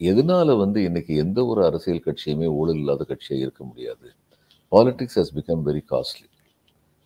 எதனால 0.10 0.56
வந்து 0.64 0.80
இன்னைக்கு 0.88 1.14
எந்த 1.24 1.40
ஒரு 1.52 1.62
அரசியல் 1.70 2.06
கட்சியுமே 2.08 2.48
ஊழல் 2.60 2.80
இல்லாத 2.82 3.06
கட்சியாக 3.12 3.46
இருக்க 3.46 3.62
முடியாது? 3.70 4.08
Politics 4.72 5.18
has 5.20 5.34
become 5.38 5.64
very 5.70 5.82
costly 5.94 6.29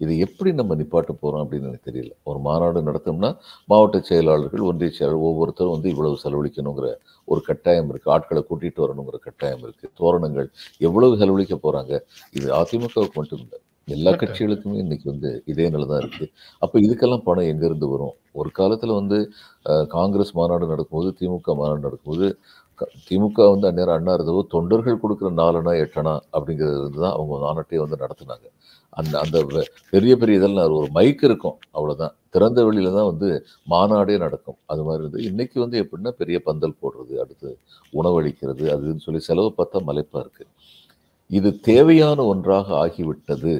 இது 0.04 0.14
எப்படி 0.26 0.50
நம்ம 0.60 0.76
நிப்பாட்ட 0.80 1.12
போறோம் 1.22 1.44
அப்படின்னு 1.44 1.70
எனக்கு 1.70 1.90
தெரியல. 1.90 2.12
ஒரு 2.30 2.40
மாநாடு 2.48 2.80
நடத்தோம்னா 2.90 3.30
மாவட்ட 3.72 4.00
செயலாளர்கள் 4.10 4.64
ஒன்றிய 4.70 4.92
செயலாளர் 4.98 5.26
ஒவ்வொருத்தரும் 5.30 5.76
வந்து 5.76 5.92
இவ்வளவு 5.94 6.22
செலவழிக்கணுங்கிற 6.24 6.88
ஒரு 7.28 7.42
கட்டாயம் 7.50 7.90
இருக்கு. 7.92 8.08
ஆட்களை 8.16 8.42
கூட்டிட்டு 8.50 8.84
வரணுங்கிற 8.86 9.20
கட்டாயம் 9.28 9.64
இருக்கு. 9.68 9.86
தோரணங்கள் 10.02 10.50
எவ்வளவு 10.88 11.20
செலவழிக்க 11.22 11.58
போறாங்க? 11.68 11.94
இது 12.40 12.48
அதிமுகவுக்கு 12.62 13.18
மட்டும் 13.22 13.44
இல்லை 13.46 13.60
எல்லா 13.88 14.12
கட்சிகளுக்குமே 14.20 14.76
இன்னைக்கு 14.84 15.08
வந்து 15.12 15.30
இதே 15.52 15.66
நிலை 15.74 15.86
தான் 15.90 16.02
இருக்கு. 16.04 16.26
அப்ப 16.64 16.80
இதுக்கெல்லாம் 16.86 17.24
பணம் 17.26 17.50
எங்க 17.54 17.64
இருந்து 17.70 17.88
வரும்? 17.94 18.14
ஒரு 18.40 18.50
காலத்துல 18.60 18.96
வந்து 19.00 19.18
காங்கிரஸ் 19.96 20.32
மாநாடு 20.40 20.66
நடக்கும்போது 20.74 21.10
திமுக 21.20 21.56
மாநாடு 21.62 21.82
நடக்கும்போது 21.88 22.28
திமுக 23.08 23.48
வந்து 23.54 23.68
அந்நேரம் 23.70 23.98
அண்ணா 23.98 24.14
இருந்தபோது 24.18 24.48
தொண்டர்கள் 24.54 25.02
கொடுக்குற 25.04 25.30
நாலனா 25.42 25.74
எட்டனா 25.84 26.14
அப்படிங்கிறது 26.36 27.02
தான் 27.04 27.16
அவங்க 27.18 27.34
மாநாட்டையே 27.46 27.82
வந்து 27.84 28.02
நடத்துனாங்க. 28.04 28.46
அந்த 29.02 29.14
அந்த 29.24 29.38
பெரிய 29.94 30.14
பெரிய 30.22 30.40
இதெல்லாம் 30.40 30.76
ஒரு 30.80 30.88
மைக் 30.98 31.24
இருக்கும். 31.30 31.58
அவ்வளோதான் 31.78 32.14
திறந்த 32.36 32.60
வெளியில 32.68 32.92
தான் 32.98 33.10
வந்து 33.12 33.30
மாநாடே 33.74 34.16
நடக்கும். 34.26 34.58
அது 34.72 34.82
மாதிரி 34.88 35.04
வந்து 35.08 35.22
இன்னைக்கு 35.30 35.58
வந்து 35.66 35.78
எப்படின்னா 35.84 36.14
பெரிய 36.22 36.38
பந்தல் 36.48 36.80
போடுறது 36.82 37.16
அடுத்து 37.24 37.50
உணவளிக்கிறது 37.94 38.66
அதுன்னு 38.76 39.06
சொல்லி 39.08 39.22
செலவு 39.30 39.52
பார்த்தா 39.60 39.82
மலைப்பாக 39.90 40.24
இருக்குது 40.26 40.52
இது 41.30 41.50
தேவையான 41.72 42.20
ஒன்றாக 42.32 42.68
ஆகிவிட்டது 42.86 43.54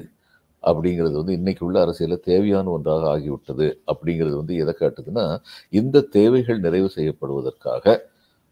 அப்படிங்கிறது 0.63 1.16
வந்து 1.22 1.34
இன்னைக்கு 1.40 1.63
உள்ள 1.68 1.78
அரசியலில் 1.86 2.25
தேவையான 2.32 2.66
ஒன்றாக 2.70 3.04
ஆகிவிட்டது 3.16 3.68
அப்படிங்கிறது 3.92 4.36
வந்து 4.42 4.56
எதை 4.63 4.74
காட்டுதுன்னா 4.80 5.25
இந்த 5.80 6.06
தேவைகள் 6.18 6.63
நிறைவு 6.66 6.90
செய்யப்படுவதற்காக 6.98 7.96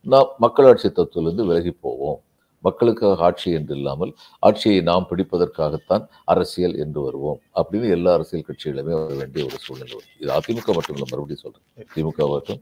நாம் 0.06 0.30
மக்களாட்சி 0.38 0.88
தத்துவத்திலிருந்து 0.90 1.48
விலகி 1.50 1.74
போவோம். 1.88 2.20
மக்களுக்காக 2.68 3.24
ஆட்சி 3.28 3.50
என்று 3.60 3.74
இல்லாமல் 3.80 4.12
ஆட்சியை 4.48 4.80
நாம் 4.90 5.08
பிடிப்பதற்காகத்தான் 5.12 6.04
அரசியல் 6.34 6.76
என்று 6.84 7.00
வருவோம். 7.08 7.40
அப்படின்னு 7.62 7.90
எல்லா 7.98 8.12
அரசியல் 8.18 8.48
கட்சிகளுமே 8.50 8.94
வர 9.00 9.14
வேண்டிய 9.22 9.44
ஒரு 9.50 9.60
சூழ்நிலை 9.66 9.94
வரும். 9.98 10.14
இது 10.24 10.32
அதிமுக 10.38 10.70
மட்டும் 10.78 10.96
இல்லை 10.98 11.08
மறுபடியும் 11.14 11.44
சொல்கிறேன் 11.46 11.90
திமுக 11.96 12.22
ஆகட்டும் 12.28 12.62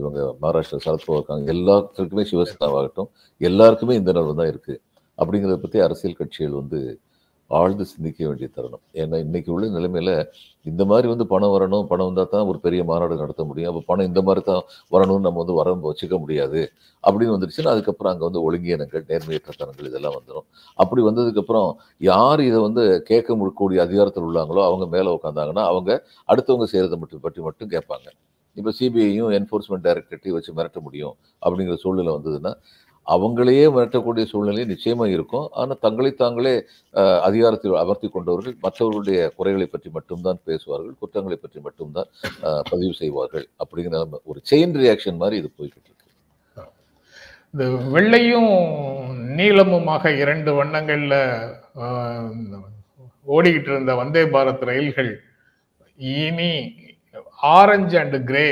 இவங்க 0.00 0.18
மகாராஷ்டிரா 0.42 0.80
சரத்பவார் 0.86 1.20
இருக்காங்க. 1.20 1.46
எல்லாத்துக்குமே 1.56 2.24
சிவசேனாவாகட்டும் 2.32 3.10
எல்லாருக்குமே 3.40 3.94
இந்த 4.00 4.10
நிலவு 4.18 4.38
தான் 4.40 4.50
இருக்குது 4.52 4.80
அப்படிங்கிறத 5.18 5.58
பற்றி 5.62 5.78
அரசியல் 5.86 6.18
கட்சிகள் 6.20 6.58
வந்து 6.60 6.80
ஆழ்ந்து 7.50 7.84
சிந்திக்க 7.92 8.20
வேண்டிய 8.28 8.46
தருணம். 8.56 8.82
ஏன்னா 9.02 9.16
இன்னைக்கு 9.24 9.50
உள்ள 9.54 9.66
நிலைமையில 9.76 10.12
இந்த 10.70 10.82
மாதிரி 10.90 11.06
வந்து 11.12 11.24
பணம் 11.32 11.52
வரணும் 11.54 11.86
பணம் 11.90 12.08
வந்தால் 12.08 12.30
தான் 12.34 12.48
ஒரு 12.50 12.58
பெரிய 12.66 12.80
மாநாடு 12.90 13.14
நடத்த 13.22 13.42
முடியும். 13.50 13.70
அப்போ 13.70 13.82
பணம் 13.90 14.08
இந்த 14.10 14.20
மாதிரி 14.26 14.42
தான் 14.50 14.62
வரணும்னு 14.94 15.26
நம்ம 15.26 15.40
வந்து 15.42 15.56
வர 15.60 15.74
வச்சுக்க 15.88 16.16
முடியாது. 16.24 16.60
அப்படின்னு 17.04 17.34
வந்துருச்சுன்னா 17.36 17.72
அதுக்கப்புறம் 17.74 18.12
அங்கே 18.12 18.26
வந்து 18.28 18.42
ஒழுங்கியனங்கள் 18.46 19.04
நேர்மையற்ற 19.10 19.52
தனங்கள் 19.60 19.90
இதெல்லாம் 19.90 20.16
வந்துடும் 20.18 20.46
அப்படி 20.78 21.02
வந்ததுக்கப்புறம் 21.08 21.68
யார் 22.10 22.42
இதை 22.48 22.60
வந்து 22.68 22.84
கேட்க 23.10 23.28
முடியக்கூடிய 23.40 23.56
கூடிய 23.60 23.86
அதிகாரத்தில் 23.86 24.26
உள்ளாங்களோ 24.30 24.62
அவங்க 24.68 24.86
மேலே 24.96 25.10
உட்காந்தாங்கன்னா 25.18 25.64
அவங்க 25.72 25.90
அடுத்தவங்க 26.28 26.68
செய்கிறத 26.72 26.98
மட்டும் 27.02 27.24
பற்றி 27.26 27.42
மட்டும் 27.48 27.70
கேட்பாங்க. 27.76 28.08
இப்போ 28.56 28.70
சிபிஐயும் 28.78 29.32
என்ஃபோர்ஸ்மெண்ட் 29.38 29.84
டைரக்டரேட்டையும் 29.86 30.36
வச்சு 30.36 30.52
மிரட்ட 30.58 30.78
முடியும் 30.86 31.14
அப்படிங்கிற 31.42 31.76
சூழ்நிலை 31.82 32.12
வந்ததுன்னா 32.16 32.52
அவங்களையே 33.14 33.66
மிரட்டக்கூடிய 33.74 34.24
சூழ்நிலை 34.30 34.64
நிச்சயமாக 34.72 35.14
இருக்கும். 35.16 35.46
ஆனால் 35.60 35.80
தங்களை 35.84 36.10
தாங்களே 36.22 36.54
அதிகாரத்தில் 37.28 37.80
அமர்த்தி 37.82 38.08
கொண்டவர்கள் 38.16 38.56
மற்றவர்களுடைய 38.64 39.20
குறைகளை 39.38 39.66
பற்றி 39.74 39.90
மட்டும்தான் 39.96 40.40
பேசுவார்கள் 40.48 40.96
குற்றங்களை 41.02 41.38
பற்றி 41.44 41.60
மட்டும்தான் 41.66 42.08
பதிவு 42.70 42.94
செய்வார்கள் 43.02 43.46
அப்படிங்கிற 43.64 44.02
ஒரு 44.30 44.40
செயின் 44.50 44.76
ரியாக்ஷன் 44.82 45.20
மாதிரி 45.22 45.38
இது 45.42 45.50
போய்கிட்டு 45.58 45.88
இருக்கு. 45.90 46.06
இந்த 47.54 47.64
வெள்ளையும் 47.96 48.52
நீளமுமாக 49.38 50.10
இரண்டு 50.22 50.50
வண்ணங்களில் 50.58 51.20
ஓடிக்கிட்டு 53.36 53.70
இருந்த 53.72 53.92
வந்தே 54.00 54.24
பாரத் 54.34 54.66
ரயில்கள் 54.70 55.12
இனி 56.22 56.50
ஆரஞ்சு 57.56 57.96
அண்டு 58.02 58.18
கிரே 58.30 58.48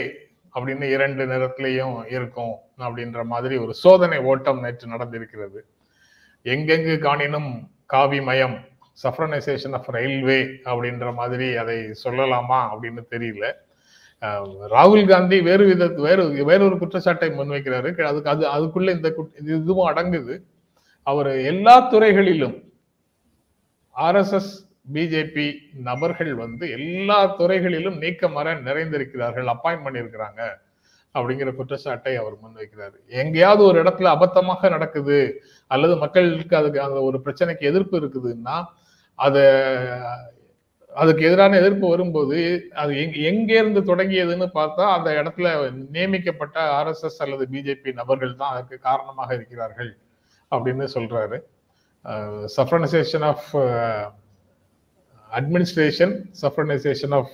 அப்படின்னு 0.55 0.87
இரண்டு 0.97 1.23
நிறத்திலையும் 1.33 1.97
இருக்கும். 2.17 2.55
அப்படின்ற 2.79 3.25
மாதிரி 3.25 3.57
ஒரு 3.57 3.75
சோதனை 3.75 4.19
ஓட்டம் 4.19 4.61
நேற்று 4.61 4.89
நடந்திருக்கிறது. 4.89 5.59
எங்கெங்கு 6.45 6.99
காணினும் 6.99 7.69
காவிமயம் 7.87 8.65
சஃப்ரனைசேஷன் 9.03 9.73
ஆஃப் 9.73 9.89
ரயில்வே 9.89 10.43
அப்படின்ற 10.43 11.15
மாதிரி 11.15 11.57
அதை 11.57 11.77
சொல்லலாமா 11.77 12.69
அப்படின்னு 12.75 13.03
தெரியல. 13.11 13.53
ராகுல் 14.71 15.09
காந்தி 15.09 15.41
வேறு 15.41 15.67
வித 15.67 15.87
வேறு 15.87 16.45
வேறொரு 16.45 16.79
குற்றச்சாட்டை 16.79 17.31
முன்வைக்கிறாரு. 17.31 18.03
அதுக்கு 18.03 18.31
அது 18.31 18.47
அதுக்குள்ள 18.47 18.91
இந்த 18.91 19.15
குட்- 19.17 19.43
இதுவும் 19.43 19.95
அடங்குது. 19.95 20.43
அவர் 21.03 21.27
எல்லா 21.27 21.81
துறைகளிலும் 21.81 22.73
ஆர்எஸ்எஸ் 23.97 24.65
பிஜேபி 24.93 25.55
நபர்கள் 25.75 26.35
வந்து 26.35 26.71
எல்லா 26.71 27.27
துறைகளிலும் 27.27 28.01
நீக்கமர 28.01 28.61
நிறைந்திருக்கிறார்கள் 28.61 29.45
அப்பாயின்ட் 29.45 29.85
பண்ணியிருக்கிறாங்க. 29.85 30.65
அப்படிங்கிற 31.17 31.51
குற்றச்சாட்டை 31.59 32.15
அவர் 32.23 32.35
முன்வைக்கிறாரு. 32.45 32.97
எங்கேயாவது 33.23 33.63
ஒரு 33.69 33.79
இடத்துல 33.83 34.13
அபத்தமாக 34.17 34.71
நடக்குது 34.77 35.19
அல்லது 35.71 35.97
மக்களுக்கு 36.05 36.57
அதுக்கு 36.61 36.81
அந்த 36.87 37.03
ஒரு 37.09 37.21
பிரச்சனைக்கு 37.27 37.71
எதிர்ப்பு 37.73 37.97
இருக்குதுன்னா 38.01 38.57
அதை 39.19 39.45
அதுக்கு 40.93 41.23
எதிரான 41.29 41.57
எதிர்ப்பு 41.61 41.87
வரும்போது 41.93 42.39
அது 42.83 42.93
எங்கே 43.31 43.57
இருந்து 43.63 43.81
தொடங்கியதுன்னு 43.91 44.47
பார்த்தா 44.59 44.85
அந்த 44.97 45.09
இடத்துல 45.21 45.49
நியமிக்கப்பட்ட 45.97 46.57
ஆர்எஸ்எஸ் 46.79 47.21
அல்லது 47.25 47.45
பிஜேபி 47.55 47.93
நபர்கள் 48.01 48.39
தான் 48.43 48.53
அதற்கு 48.55 48.77
காரணமாக 48.89 49.31
இருக்கிறார்கள் 49.39 49.91
அப்படின்னு 50.53 50.87
சொல்றாரு. 50.95 51.39
Saffronisation 52.57 53.27
of 53.31 53.49
administration 55.31 56.15
saffronisation 56.43 57.15
of 57.19 57.33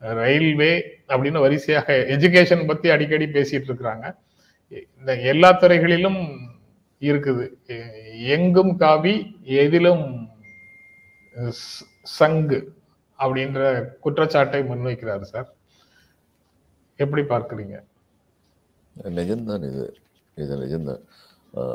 railway 0.00 0.72
அப்படின்னு 1.08 1.40
வரிசையாக 1.40 1.92
எஜுகேஷன் 2.08 2.66
பத்தி 2.66 2.88
அடிக்கடி 2.90 3.26
பேசிட்டு 3.26 3.68
இருக்கிறாங்க. 3.68 4.16
இந்த 4.98 5.14
எல்லா 5.32 5.52
துறைகளிலும் 5.52 6.20
இருக்குது. 7.00 7.44
எங்கும் 8.36 8.76
காவி 8.76 9.14
எதிலும் 9.42 10.28
சங்கு 12.02 12.60
அப்படின்ற 13.18 13.84
குற்றச்சாட்டை 14.00 14.60
முன்வைக்கிறார் 14.62 15.20
சார். 15.20 15.54
எப்படி 16.96 17.22
பார்க்குறீங்க? 17.22 17.76
நிஜம்தான் 19.02 19.64
இது. 19.70 19.96
இது 20.34 20.56
நிஜம்தான். 20.64 21.02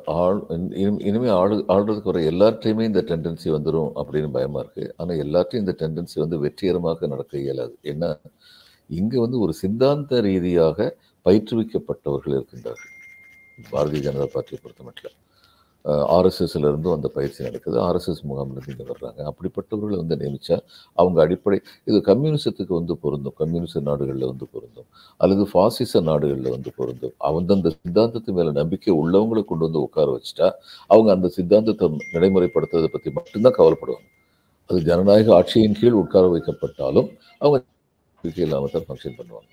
ஆள் 0.06 0.44
இனி- 0.50 1.02
இனிமேல் 1.02 1.30
ஆளு 1.30 1.66
ஆள்றதுக்கு 1.68 2.04
வர 2.04 2.20
எல்லார்ட்டையுமே 2.20 2.82
இந்த 2.82 3.02
டெண்டன்சி 3.02 3.44
வந்துடும் 3.44 3.92
அப்படின்னு 3.96 4.32
பயமாக 4.32 4.70
இருக்குது 4.70 4.92
ஆனால் 4.98 5.18
எல்லார்ட்டையும் 5.18 5.56
இந்த 5.56 5.76
டெண்டன்சி 5.78 6.20
வந்து 6.20 6.40
வெற்றிகரமாக 6.40 7.08
நடக்க 7.08 7.38
இயலாது. 7.38 7.78
ஏன்னா 7.84 8.20
இங்கே 8.88 9.20
வந்து 9.20 9.40
ஒரு 9.40 9.54
சித்தாந்த 9.54 10.22
ரீதியாக 10.22 10.98
பயிற்றுவிக்கப்பட்டவர்கள் 11.26 12.44
இருக்கின்றார்கள். 12.44 12.94
பாரதிய 13.72 14.02
ஜனதா 14.02 14.26
பார்ட்டியை 14.26 14.60
பொறுத்த 14.62 14.84
மட்டும் 14.84 15.12
ஆர்எஸ்எஸ்ல 15.86 16.66
இருந்தும் 16.72 16.94
அந்த 16.94 17.08
பயிற்சி 17.08 17.44
நடக்குது. 17.44 17.78
ஆர்எஸ்எஸ் 17.88 18.22
முகாம்லேருந்து 18.30 18.74
இங்கே 18.74 18.86
வர்றாங்க. 18.92 19.20
அப்படிப்பட்டவர்களை 19.32 19.98
வந்து 20.02 20.16
நியமிச்சா 20.22 20.58
அவங்க 20.94 21.22
அடிப்படை 21.22 21.58
இது 21.90 21.98
கம்யூனிசத்துக்கு 22.12 22.74
வந்து 22.80 22.96
பொருந்தும். 22.98 23.36
கம்யூனிச 23.38 23.80
நாடுகளில் 23.80 24.26
வந்து 24.26 24.48
பொருந்தும். 24.48 24.88
அல்லது 25.18 25.46
ஃபாசிச 25.52 26.02
நாடுகளில் 26.02 26.50
வந்து 26.50 26.72
பொருந்தும். 26.76 27.16
அந்தந்த 27.20 27.74
சித்தாந்தத்து 27.78 28.34
மேல 28.40 28.52
நம்பிக்கை 28.52 28.94
உள்ளவங்களை 29.04 29.44
கொண்டு 29.46 29.66
வந்து 29.68 29.82
உட்கார 29.82 30.08
வச்சுட்டா 30.18 30.50
அவங்க 30.88 31.12
அந்த 31.12 31.28
சித்தாந்தத்தை 31.38 31.90
நடைமுறைப்படுத்துறதை 32.16 32.92
பத்தி 32.98 33.12
மட்டும்தான் 33.12 33.58
கவலைப்படுவாங்க. 33.60 34.08
அது 34.70 34.80
ஜனநாயக 34.84 35.30
ஆட்சியின் 35.40 35.80
கீழ் 35.80 36.02
உட்கார 36.04 36.26
வைக்கப்பட்டாலும் 36.36 37.10
அவங்க 37.42 37.58
நம்பிக்கை 38.24 38.44
இல்லாம 38.48 38.70
தான் 38.74 38.88
ஃபங்க்ஷன் 38.88 39.18
பண்ணுவாங்க. 39.20 39.50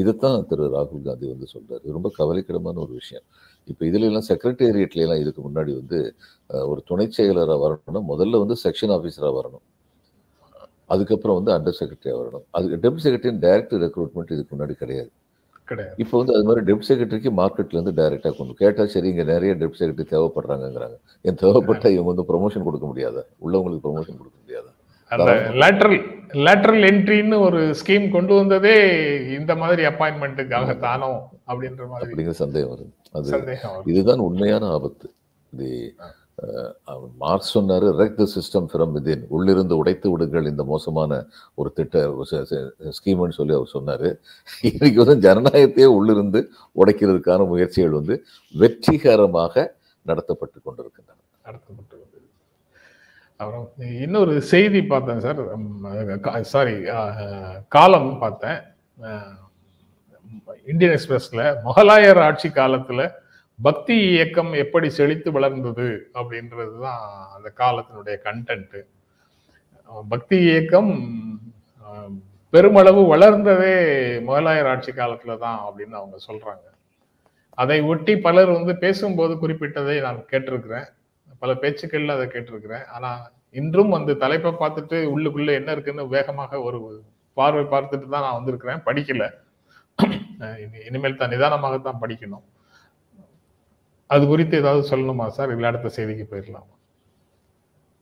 இதைத்தான் 0.00 0.46
திரு 0.46 0.64
ராகுல் 0.74 1.06
காந்தி 1.06 1.26
வந்து 1.28 1.46
சொல்றாரு. 1.54 1.86
ரொம்ப 1.96 2.08
கவலைக்கிடமான 2.18 2.76
ஒரு 2.86 2.92
விஷயம். 2.92 3.24
இப்போ 3.68 3.82
இதுல 3.88 4.08
எல்லாம் 4.10 4.26
செக்ரட்டேரியட்ல 4.30 5.04
எல்லாம் 5.06 5.20
இதுக்கு 5.22 5.40
முன்னாடி 5.46 5.72
வந்து 5.80 5.98
ஒரு 6.70 6.80
துணை 6.90 7.06
செயலராக 7.18 7.58
வரணும்னா 7.64 8.02
முதல்ல 8.12 8.40
வந்து 8.42 8.56
செக்ஷன் 8.64 8.92
ஆஃபீஸராக 8.96 9.34
வரணும். 9.40 9.64
அதுக்கப்புறம் 10.94 11.36
வந்து 11.38 11.52
அண்டர் 11.56 11.78
செக்ரட்டரி 11.80 12.14
வரணும். 12.20 12.44
அதுக்கு 12.56 12.78
டெப்டி 12.84 13.02
செக்ரட்டரி 13.04 13.32
டைரக்ட் 13.46 13.74
ரெக்ரூட்மெண்ட் 13.86 14.32
இதுக்கு 14.36 14.54
முன்னாடி 14.54 14.74
கிடையாது. 14.82 15.10
இப்போ 16.02 16.14
வந்து 16.20 16.32
அது 16.36 16.46
மாதிரி 16.46 16.62
டெப்டி 16.68 16.86
செக்ரட்டரிக்கு 16.88 17.30
மார்க்கெட்ல 17.40 17.76
இருந்து 17.78 17.92
டைரெக்டாக 17.98 18.34
கொண்டு 18.38 18.54
கேட்டால் 18.62 18.90
சரி 18.94 19.08
இங்கே 19.12 19.24
நிறைய 19.32 19.52
டெப்டி 19.60 19.78
செக்ரட்டரி 19.80 20.08
தேவைப்படுறாங்கங்கிறாங்க. 20.14 20.96
என் 21.28 21.40
தேவைப்பட்டா 21.42 21.88
இவங்க 21.96 22.10
வந்து 22.12 22.28
ப்ரொமோஷன் 22.30 22.66
கொடுக்க 22.68 22.86
முடியாதா? 22.92 23.22
உள்ளவங்களுக்கு 23.44 23.84
ப்ரொமோஷன் 23.86 24.20
கொடுக்க 24.20 24.36
முடியாதா? 24.42 24.72
அந்த 25.14 25.30
லேட்டரல் 25.62 26.00
லேட்டரல் 26.46 26.84
என்ட்ரின்னு 26.90 27.36
ஒரு 27.46 27.60
ஸ்கீம் 27.80 28.06
கொண்டு 28.10 28.32
வந்ததே 28.34 28.74
இந்த 29.38 29.52
மாதிரி 29.62 29.82
அப்பாயின்மெண்ட்டுக்காக 29.90 30.78
தானோ 30.86 31.10
அப்படின்ற 31.50 31.84
மாதிரி 31.92 32.10
அப்படிங்கிற 32.10 32.34
சந்தேகம் 32.44 32.72
வருது. 32.72 32.92
அது. 33.18 33.56
இதுதான் 33.92 34.26
உண்மையான 34.28 34.66
ஆபத்து. 34.76 35.08
இது 35.52 35.68
மார்க்ஸ் 37.22 37.50
சொன்னாரு 37.56 37.86
wreck 38.00 38.14
the 38.20 38.24
system 38.34 38.68
from 38.72 38.92
within 38.96 39.24
உள்ளிருந்து 39.36 39.74
உடைத்து 39.80 40.10
விடுங்கள் 40.12 40.50
இந்த 40.52 40.62
மோசமான 40.70 41.18
ஒரு 41.60 41.70
திட்ட 41.78 42.04
ஸ்கீம்னு 42.98 43.38
சொல்லி 43.40 43.56
அவர் 43.58 43.74
சொன்னாரு. 43.74 44.10
இன்னைக்கு 44.70 44.98
வந்து 45.04 45.18
ஜனநாயகத்தையே 45.26 45.88
உள்ளிருந்து 45.98 46.42
உடைக்கிறதுக்கான 46.82 47.48
முயற்சிகள் 47.52 47.98
வந்து 47.98 48.16
வெற்றிகரமாக 48.54 49.54
நடத்தப்பட்டு 50.06 50.58
கொண்டிருக்கின்றன. 50.62 51.20
நடத்தப்பட்டு 51.48 51.96
அப்புறம் 53.40 53.66
இன்னொரு 54.04 54.32
செய்தி 54.52 54.80
பார்த்தேன் 54.92 55.22
சார். 55.24 55.40
சாரி 56.52 56.74
காலம் 57.76 58.10
பார்த்தேன். 58.24 58.58
இந்தியன் 60.70 60.94
எக்ஸ்பிரஸ்ல 60.96 61.44
முகலாயர் 61.66 62.20
ஆட்சி 62.26 62.48
காலத்துல 62.58 63.02
பக்தி 63.58 63.96
இயக்கம் 64.10 64.52
எப்படி 64.64 64.88
செழித்து 64.98 65.30
வளர்ந்தது 65.36 65.88
அப்படின்றது 66.18 66.74
தான் 66.84 67.02
அந்த 67.36 67.48
காலத்தினுடைய 67.62 68.16
கண்டென்ட்டு 68.26 68.80
பக்தி 70.12 70.36
இயக்கம் 70.50 70.92
பெருமளவு 72.52 73.02
வளர்ந்ததே 73.14 73.74
முகலாயர் 74.28 74.70
ஆட்சி 74.72 74.92
காலத்துல 74.92 75.38
தான் 75.44 75.58
அப்படின்னு 75.66 75.96
அவங்க 76.00 76.16
சொல்றாங்க. 76.28 76.66
அதை 77.62 77.78
ஒட்டி 77.92 78.14
பலர் 78.26 78.56
வந்து 78.56 78.74
பேசும்போது 78.84 79.34
குறிப்பிட்டதை 79.42 79.96
நான் 80.06 80.20
கேட்டிருக்கிறேன். 80.32 80.88
பல 81.42 81.52
பேச்சுக்கள்ல 81.62 82.16
அதை 82.18 82.26
கேட்டிருக்கிறேன். 82.34 82.84
ஆனா 82.96 83.10
இன்றும் 83.60 83.92
அந்த 83.98 84.16
தலைப்பை 84.24 84.50
பார்த்துட்டு 84.62 84.98
உள்ளுக்குள்ள 85.14 85.52
என்ன 85.60 85.70
இருக்குன்னு 85.76 86.02
வேகமாக 86.16 86.60
ஒரு 86.68 86.78
பார்வை 87.36 87.64
பார்த்துட்டு 87.74 88.06
தான் 88.14 88.24
நான் 88.26 88.38
வந்திருக்கிறேன். 88.38 88.82
படிக்கல. 88.88 89.24
இனிமேல் 90.88 91.20
தான் 91.22 91.32
நிதானமாகத்தான் 91.34 92.02
படிக்கணும். 92.02 92.44
அது 94.10 94.24
குறித்து 94.30 94.54
ஏதாவது 94.62 94.82
சொல்லணுமா 94.92 95.26
சார்? 95.38 95.50
இல்லை 95.54 95.66
அடுத்த 95.70 95.90
செய்திக்கு 95.96 96.24
போயிடலாம். 96.30 96.68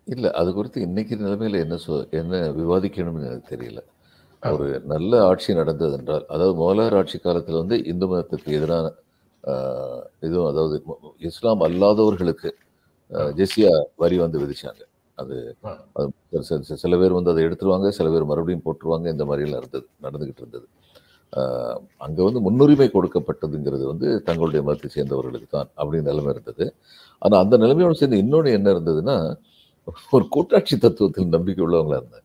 இல்ல 0.06 0.26
அது 0.40 0.50
குறித்து 0.58 0.78
இன்னைக்கு 0.88 1.14
நிலைமையில 1.24 1.58
என்ன 1.64 1.76
சொ 1.86 1.94
என்ன 2.20 2.34
விவாதிக்கணும்னு 2.60 3.28
எனக்கு 3.30 3.52
தெரியல. 3.54 3.80
ஒரு 4.42 4.66
நல்ல 4.92 5.12
ஆட்சி 5.30 5.50
நடந்தது 5.60 5.94
என்றால் 5.98 6.24
அதாவது 6.34 6.54
முகலாயர் 6.60 6.96
ஆட்சி 7.00 7.18
காலத்துல 7.18 7.60
வந்து 7.62 7.76
இந்து 7.92 8.06
மதத்துக்கு 8.10 8.50
எதிரான 8.58 8.86
இதுவும் 10.26 10.48
அதாவது 10.52 10.76
இஸ்லாம் 11.28 11.64
அல்லாதவர்களுக்கு 11.68 12.50
ஜெசியா 13.12 13.82
வரி 13.96 14.18
வந்து 14.18 14.40
விதிச்சாங்க. 14.40 14.80
அது 15.14 15.56
சில- 16.74 16.96
பேர் 16.96 17.12
வந்து 17.12 17.30
அதை 17.30 17.44
எடுத்துருவாங்க 17.44 17.88
சில 17.88 18.10
பேர் 18.10 18.24
மறுபடியும் 18.24 18.62
போட்டுருவாங்க. 18.64 19.06
இந்த 19.06 19.24
மாதிரிலாம் 19.24 19.56
இருந்தது 19.56 19.86
நடந்துகிட்டு 20.02 20.36
இருந்தது. 20.36 20.66
அங்க 21.96 22.24
வந்து 22.24 22.40
முன்னுரிமை 22.40 22.90
கொடுக்கப்பட்டதுங்கிறது 22.92 23.84
வந்து 23.84 24.22
தங்களுடைய 24.22 24.66
மதத்தை 24.66 24.90
சேர்ந்தவர்களுக்கு 24.90 25.46
தான் 25.50 25.68
அப்படின்னு 25.76 26.02
நிலைமை 26.02 26.30
இருந்தது. 26.30 26.74
ஆனா 27.18 27.38
அந்த 27.38 27.56
நிலைமையோடு 27.56 27.94
சேர்ந்து 27.94 28.18
இன்னொன்று 28.18 28.52
என்ன 28.52 28.72
இருந்ததுன்னா 28.72 29.36
ஒரு 30.10 30.28
கூட்டாட்சி 30.28 30.76
தத்துவத்தில் 30.76 31.28
நம்பிக்கை 31.28 31.66
உள்ளவங்களா 31.66 32.02
இருந்தாங்க 32.02 32.22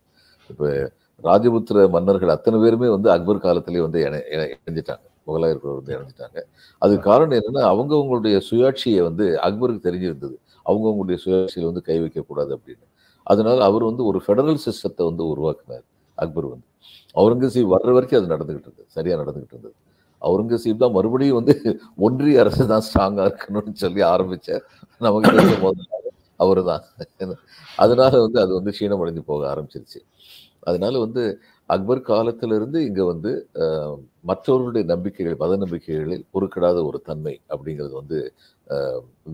இப்போ 0.50 0.92
ராஜபுத்திர 1.24 1.90
மன்னர்கள் 1.90 2.30
அத்தனை 2.30 2.60
பேருமே 2.60 2.88
வந்து 2.88 3.12
அக்பர் 3.12 3.40
காலத்திலே 3.40 3.80
வந்து 3.80 4.06
இணை- 4.06 4.34
இணை- 4.34 4.54
இணைஞ்சிட்டாங்க. 4.66 5.00
முகலாயர்கள் 5.28 5.76
வந்து 5.76 5.98
இணைஞ்சிட்டாங்க. 5.98 6.42
அதுக்கு 6.78 7.04
காரணம் 7.04 7.38
என்னன்னா 7.38 7.58
அவங்கவங்களுடைய 7.58 8.42
சுயாட்சியை 8.52 9.02
வந்து 9.02 9.40
அக்பருக்கு 9.40 9.88
தெரிஞ்சிருந்தது. 9.90 10.36
அவங்கவுங்களுடைய 10.66 11.18
சுயாட்சியில் 11.24 11.70
வந்து 11.70 11.84
கை 11.90 11.98
வைக்கக்கூடாது 12.04 12.52
அப்படின்னு. 12.58 12.86
அதனால 13.28 13.58
அவர் 13.70 13.86
வந்து 13.90 14.04
ஒரு 14.10 14.20
ஃபெடரல் 14.26 14.62
சிஸ்டத்தை 14.66 15.04
வந்து 15.10 15.24
உருவாக்குனார் 15.34 15.86
அக்பர் 16.18 16.48
வந்து. 16.54 16.68
அவுரங்கசீப் 17.16 17.72
வர்ற 17.76 17.90
வரைக்கும் 17.98 18.20
அது 18.22 18.30
நடந்துகிட்டு 18.34 18.70
இருந்தது 18.70 18.90
சரியாக 18.98 19.18
நடந்துகிட்டு 19.24 19.56
இருந்தது. 19.56 19.76
அவுரங்கசீப் 20.22 20.84
தான் 20.84 20.96
மறுபடியும் 20.98 21.40
வந்து 21.40 21.54
ஒன்றிய 22.08 22.42
அரசு 22.44 22.64
தான் 22.74 22.86
ஸ்ட்ராங்காக 22.88 23.28
இருக்கணும்னு 23.30 23.82
சொல்லி 23.84 24.02
ஆரம்பித்தார் 24.14 24.64
நமக்கு 25.02 25.32
தெரிஞ்ச 25.38 25.56
முதல்ல 25.66 26.00
அவர் 26.40 26.62
தான் 26.72 26.84
அதனால 27.78 28.14
வந்து 28.26 28.40
அது 28.46 28.54
வந்து 28.60 28.72
சீனமடைந்து 28.80 29.24
போக 29.32 29.42
ஆரம்பிச்சிருச்சு. 29.54 30.00
அதனால 30.70 30.94
வந்து 31.06 31.24
அக்பர் 31.74 32.08
காலத்திலிருந்து 32.10 32.80
இங்கே 32.88 33.04
வந்து 33.12 33.32
மற்றவர்களுடைய 34.30 34.86
நம்பிக்கைகள் 34.94 35.42
மத 35.42 35.58
நம்பிக்கைகளில் 35.64 36.26
பொறுக்கிடாத 36.34 36.78
ஒரு 36.90 37.00
தன்மை 37.10 37.34
அப்படிங்கிறது 37.54 37.94
வந்து 38.02 38.20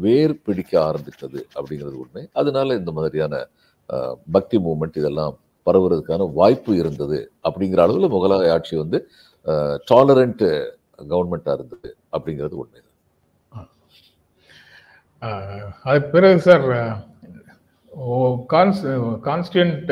வேர் 0.06 0.36
பிடிக்க 0.47 0.73
ஆரம்பித்தது 0.89 1.39
அப்படிங்கிறது 1.58 1.97
உண்மை. 2.04 2.23
அதனால 2.41 2.75
இந்த 2.82 2.91
மாதிரியான 2.97 3.36
பக்தி 4.36 4.58
மூமெண்ட் 4.67 4.99
இதெல்லாம் 5.02 5.36
பரவுறதுக்கான 5.67 6.28
வாய்ப்பு 6.39 6.73
இருந்தது 6.82 7.19
அப்படிங்கிற 7.47 7.82
அளவில் 7.86 8.13
முகலாய 8.15 8.54
ஆட்சி 8.56 8.75
வந்து 8.84 8.99
டாலரண்ட் 9.91 10.45
கவர்மெண்ட்டாக 11.12 11.58
இருந்தது 11.60 11.89
அப்படிங்கிறது 12.15 12.58
உண்மை 12.63 12.82
அது 15.86 16.02
பிறகு 16.12 16.39
சார் 16.47 16.65
கான்ஸ்டியூண்ட் 18.54 19.91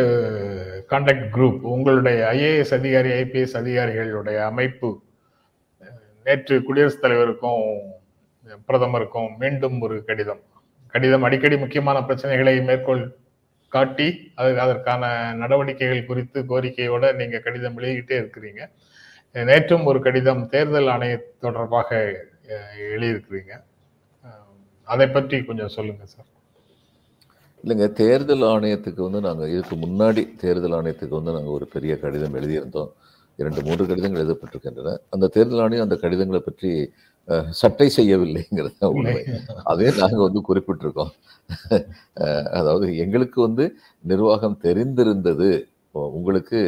கான்டாக்ட் 0.91 1.27
குரூப் 1.35 1.59
உங்களுடைய 1.73 2.19
ஐஏஎஸ் 2.33 2.73
அதிகாரி 2.77 3.11
ஐபிஎஸ் 3.21 3.55
அதிகாரிகளுடைய 3.61 4.37
அமைப்பு 4.51 4.89
நேற்று 6.23 6.55
குடியரசுத் 6.63 7.03
தலைவருக்கும் 7.03 7.63
பிரதமருக்கும் 8.67 9.29
மீண்டும் 9.37 9.77
ஒரு 9.81 9.97
கடிதம். 10.03 10.41
கடிதம் 10.93 11.25
அடிக்கடி 11.27 11.57
முக்கியமான 11.57 11.97
பிரச்சனைகளை 11.99 12.53
மேற்கோள் 12.69 13.03
காட்டி 13.69 14.07
அது 14.35 14.51
அதற்கான 14.65 15.33
நடவடிக்கைகள் 15.33 16.09
குறித்து 16.09 16.41
கோரிக்கையோட 16.51 17.13
நீங்க 17.15 17.39
கடிதம் 17.39 17.77
வெளியிட்டே 17.77 18.15
இருக்கிறீங்க. 18.21 18.61
நேற்றும் 19.49 19.85
ஒரு 19.85 19.99
கடிதம் 20.01 20.43
தேர்தல் 20.53 20.91
ஆணைய 20.93 21.15
தொடர்பாக 21.39 21.89
எழுதியிருக்கிறீங்க. 22.93 23.53
அதை 24.83 25.07
பற்றி 25.07 25.37
கொஞ்சம் 25.43 25.75
சொல்லுங்க 25.77 26.05
சார். 26.05 26.31
இல்லைங்க 27.63 27.87
தேர்தல் 27.93 28.45
ஆணையத்துக்கு 28.47 29.01
வந்து 29.01 29.21
நாங்கள் 29.21 29.49
இதுக்கு 29.49 29.75
முன்னாடி 29.77 30.21
தேர்தல் 30.37 30.75
ஆணையத்துக்கு 30.75 31.17
வந்து 31.19 31.31
நாங்கள் 31.31 31.55
ஒரு 31.55 31.65
பெரிய 31.67 31.93
கடிதம் 31.99 32.35
எழுதியிருந்தோம். 32.35 32.91
இரண்டு 33.39 33.61
மூன்று 33.63 33.85
கடிதங்கள் 33.85 34.21
எழுதப்பட்டிருக்கின்றன. 34.21 34.93
அந்த 35.09 35.25
தேர்தல் 35.27 35.61
ஆணையம் 35.61 35.87
அந்த 35.87 35.97
கடிதங்களை 35.97 36.41
பற்றி 36.41 36.71
அஹ், 37.27 37.49
சட்டை 37.53 37.87
செய்யவில்லைங்கிறது 37.95 38.87
உண்மை. 38.91 39.21
அதே 39.65 39.87
நாங்கள் 39.97 40.25
வந்து 40.25 40.41
குறிப்பிட்டிருக்கோம். 40.49 41.11
அதாவது 42.59 42.85
எங்களுக்கு 42.97 43.39
வந்து 43.41 43.65
நிர்வாகம் 44.03 44.61
தெரிந்திருந்தது. 44.63 45.49
உங்களுக்கு 46.17 46.59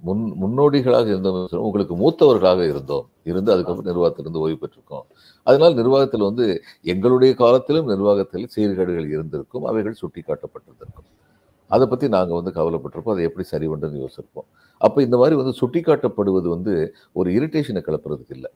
முன் 0.00 0.34
முன்னோடிகளாக 0.42 1.06
இருந்தோம். 1.06 1.48
உங்களுக்கு 1.50 1.96
மூத்தவர்களாக 1.96 2.68
இருந்தோம். 2.68 3.08
இருந்து 3.24 3.52
அதுக்கப்புறம் 3.52 3.92
நிர்வாகத்திலிருந்து 3.92 4.40
ஓய்வு 4.40 4.68
பெற்றிருக்கோம். 4.68 5.00
அதனால 5.42 5.74
நிர்வாகத்தில் 5.74 6.20
வந்து 6.20 6.62
எங்களுடைய 6.82 7.34
காலத்திலும் 7.34 7.86
நிர்வாகத்தில் 7.86 8.48
சீர்கேடுகள் 8.56 9.08
இருந்திருக்கும். 9.08 9.64
அவைகள் 9.64 9.92
சுட்டி 9.92 10.22
காட்டப்பட்டிருந்திருக்கும் 10.26 11.20
அதை 11.68 11.86
பற்றி 11.86 12.08
நாங்கள் 12.08 12.42
வந்து 12.42 12.50
கவலைப்பட்டிருப்போம். 12.50 13.10
அதை 13.10 13.24
எப்படி 13.24 13.46
சரி 13.46 13.68
பண்ணுறதுன்னு 13.68 14.06
யோசிச்சிருப்போம் 14.06 14.46
அப்போ 14.78 15.02
இந்த 15.02 15.16
மாதிரி 15.16 15.36
வந்து 15.36 15.52
சுட்டி 15.52 15.80
காட்டப்படுவது 15.80 16.48
வந்து 16.48 16.94
ஒரு 17.12 17.30
இரிட்டேஷனை 17.30 17.82
கிளப்புறதுக்கு 17.82 18.28
இல்லை. 18.28 18.50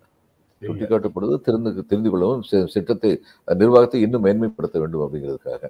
சுட்டி 0.60 0.84
காட்டப்படுவது 0.84 1.40
தெரிந்து 1.40 1.86
தெரிந்து 1.86 2.10
கொள்ளவும் 2.10 2.42
சி- 2.50 2.72
திட்டத்தை 2.72 3.20
நிர்வாகத்தை 3.46 4.00
இன்னும் 4.00 4.24
மேன்மைப்படுத்த 4.24 4.78
வேண்டும் 4.78 5.00
அப்படிங்கிறதுக்காக. 5.00 5.68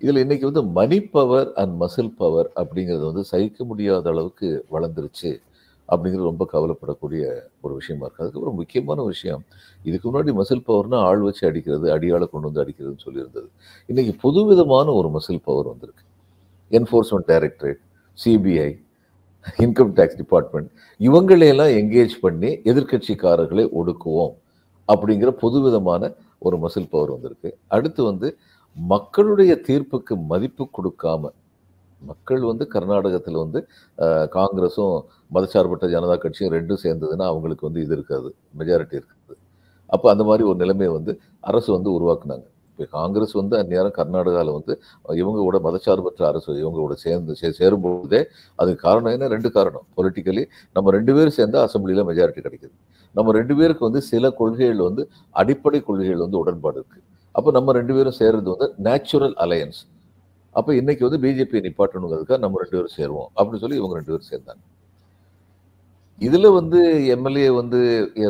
இதில் 0.00 0.22
இன்னைக்கு 0.22 0.44
வந்து 0.50 0.62
money 0.78 0.98
power 1.14 1.48
and 1.60 1.74
muscle 1.82 2.12
power 2.16 2.48
அப்படிங்கிறது 2.60 3.04
வந்து 3.10 3.22
சகிக்க 3.30 3.64
முடியாத 3.64 4.10
அளவுக்கு 4.10 4.48
வளர்ந்துருச்சு 4.74 5.30
அப்படிங்கிறது 5.88 6.28
ரொம்ப 6.30 6.44
கவலைப்படக்கூடிய 6.52 7.22
ஒரு 7.64 7.72
விஷயமா 7.74 8.04
இருக்குது 8.06 8.24
அதுக்கப்புறம் 8.24 8.58
முக்கியமான 8.60 9.04
விஷயம் 9.12 9.42
இதுக்கு 9.84 10.06
முன்னாடி 10.08 10.32
மசில் 10.40 10.64
பவர்னால் 10.68 11.04
ஆள் 11.08 11.24
வச்சு 11.26 11.42
அடிக்கிறது 11.48 11.86
அடியாளை 11.96 12.26
கொண்டு 12.28 12.48
வந்து 12.48 12.62
அடிக்கிறதுன்னு 12.64 13.04
சொல்லியிருந்தது. 13.06 13.48
இன்னைக்கு 13.88 14.12
புதுவிதமான 14.24 14.86
ஒரு 15.00 15.08
மசில் 15.16 15.44
பவர் 15.48 15.70
வந்திருக்கு. 15.72 16.04
Enforcement 16.70 17.28
directorate 17.32 17.80
CBI 18.18 18.70
income 19.64 19.92
tax 19.98 20.18
department 20.22 20.70
இவங்களையெல்லாம் 21.00 21.72
engage 21.80 22.14
பண்ணி 22.24 22.50
எதிர்க்கட்சிக்காரர்களை 22.70 23.64
ஒடுக்குவோம் 23.80 24.34
அப்படிங்கிற 24.88 25.30
புதுவிதமான 25.42 26.02
ஒரு 26.46 26.56
மசில் 26.64 26.90
பவர் 26.90 27.14
வந்திருக்கு. 27.14 27.50
அடுத்து 27.76 28.00
வந்து 28.10 28.28
மக்களுடைய 28.92 29.52
தீர்ப்புக்கு 29.66 30.14
மதிப்பு 30.32 30.64
கொடுக்காம 30.76 31.30
மக்கள் 32.02 32.42
வந்து 32.50 32.64
கர்நாடகத்தில் 32.74 33.38
வந்து 33.44 33.60
காங்கிரஸும் 34.36 34.96
மதச்சார்பற்ற 35.36 35.86
ஜனதா 35.94 36.16
கட்சியும் 36.24 36.52
ரெண்டும் 36.56 36.82
சேர்ந்ததுன்னா 36.84 37.26
அவங்களுக்கு 37.32 37.66
வந்து 37.68 37.80
இது 37.84 37.94
இருக்காது 37.98 38.28
மெஜாரிட்டி 38.60 38.96
இருக்குது. 38.98 39.36
அப்போ 39.94 40.06
அந்த 40.14 40.24
மாதிரி 40.28 40.44
ஒரு 40.50 40.58
நிலைமையை 40.62 40.92
வந்து 40.98 41.12
அரசு 41.50 41.68
வந்து 41.76 41.90
உருவாக்குனாங்க. 41.96 42.46
இப்போ 42.72 42.86
காங்கிரஸ் 42.98 43.34
வந்து 43.40 43.54
அந்நேரம் 43.60 43.94
கர்நாடகாவில் 43.98 44.52
வந்து 44.58 44.72
இவங்க 45.20 45.38
கூட 45.46 45.58
மதச்சார்பற்ற 45.66 46.22
அரசு 46.30 46.50
இவங்க 46.62 46.78
கூட 46.84 46.94
சேர்ந்து 47.04 47.32
சே 47.40 47.48
சேரும்பொழுதே 47.60 48.20
அதுக்கு 48.58 48.80
காரணம் 48.86 49.14
என்ன? 49.16 49.28
ரெண்டு 49.34 49.50
காரணம். 49.56 49.86
பொலிட்டிக்கலி 49.98 50.44
நம்ம 50.76 50.92
ரெண்டு 50.98 51.14
பேரும் 51.16 51.36
சேர்ந்தால் 51.38 51.66
அசம்பிளியில் 51.68 52.08
மெஜாரிட்டி 52.10 52.42
கிடைக்குது. 52.46 52.74
நம்ம 53.14 53.32
ரெண்டு 53.40 53.54
பேருக்கு 53.60 53.88
வந்து 53.88 54.02
சில 54.12 54.30
கொள்கைகள் 54.40 54.82
வந்து 54.88 55.04
அடிப்படை 55.42 55.80
கொள்கைகள் 55.88 56.24
வந்து 56.26 56.40
உடன்பாடு 56.42 56.78
இருக்குது 56.80 57.04
அப்போ 57.38 57.50
நம்ம 57.56 57.72
ரெண்டு 57.78 57.94
பேரும் 57.96 58.18
சேர்றது 58.20 58.48
வந்து 58.54 58.68
நேச்சுரல் 58.88 59.36
அலையன்ஸ் 59.44 59.80
அப்போ 60.54 60.70
இன்னைக்கு 60.80 61.02
வந்து 61.06 61.20
பிஜேபி 61.24 61.58
நிப்பாட்டணுங்கிறதுக்காக 61.66 62.38
நம்ம 62.44 62.58
ரெண்டு 62.62 62.76
பேரும் 62.76 62.94
சேருவோம். 62.98 63.28
அப்படின்னு 63.36 63.62
சொல்லி 63.64 63.78
இவங்க 63.80 63.94
ரெண்டு 63.98 64.12
பேரும் 64.12 64.30
சேர்ந்தாங்க. 64.32 64.62
இதில் 66.26 66.48
வந்து 66.56 66.78
எம்எல்ஏ 67.14 67.48
வந்து 67.58 67.80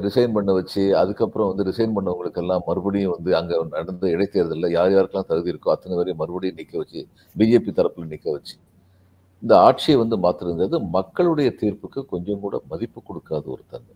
ரிசைன் 0.07 0.35
பண்ண 0.37 0.51
வச்சு 0.59 0.83
அதுக்கப்புறம் 1.03 1.49
வந்து 1.51 1.64
ரிசைன் 1.68 1.94
பண்ணவங்களுக்கெல்லாம் 1.97 2.64
மறுபடியும் 2.66 3.14
வந்து 3.16 3.31
அங்கே 3.38 3.61
நடந்த 3.77 4.11
இடைத்தேர்தலில் 4.14 4.75
யார் 4.77 4.92
யாருக்கெல்லாம் 4.94 5.31
தகுதி 5.31 5.53
இருக்கோ 5.53 5.73
அத்தனை 5.75 5.94
பேரையும் 5.99 6.21
மறுபடியும் 6.23 6.59
நிற்க 6.61 6.75
வச்சு 6.83 7.01
பிஜேபி 7.37 7.73
தரப்பில் 7.79 8.11
நிற்க 8.12 8.29
வச்சு 8.37 8.55
இந்த 9.42 9.55
ஆட்சியை 9.66 9.97
வந்து 10.03 10.16
மாற்றிருந்தது 10.25 10.77
மக்களுடைய 10.99 11.49
தீர்ப்புக்கு 11.62 12.01
கொஞ்சம் 12.12 12.42
கூட 12.44 12.57
மதிப்பு 12.73 13.01
கொடுக்காத 13.09 13.44
ஒரு 13.55 13.64
தன்மை. 13.73 13.94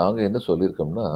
நாங்கள் 0.00 0.26
என்ன 0.28 0.38
சொல்லியிருக்கோம்னா 0.48 1.06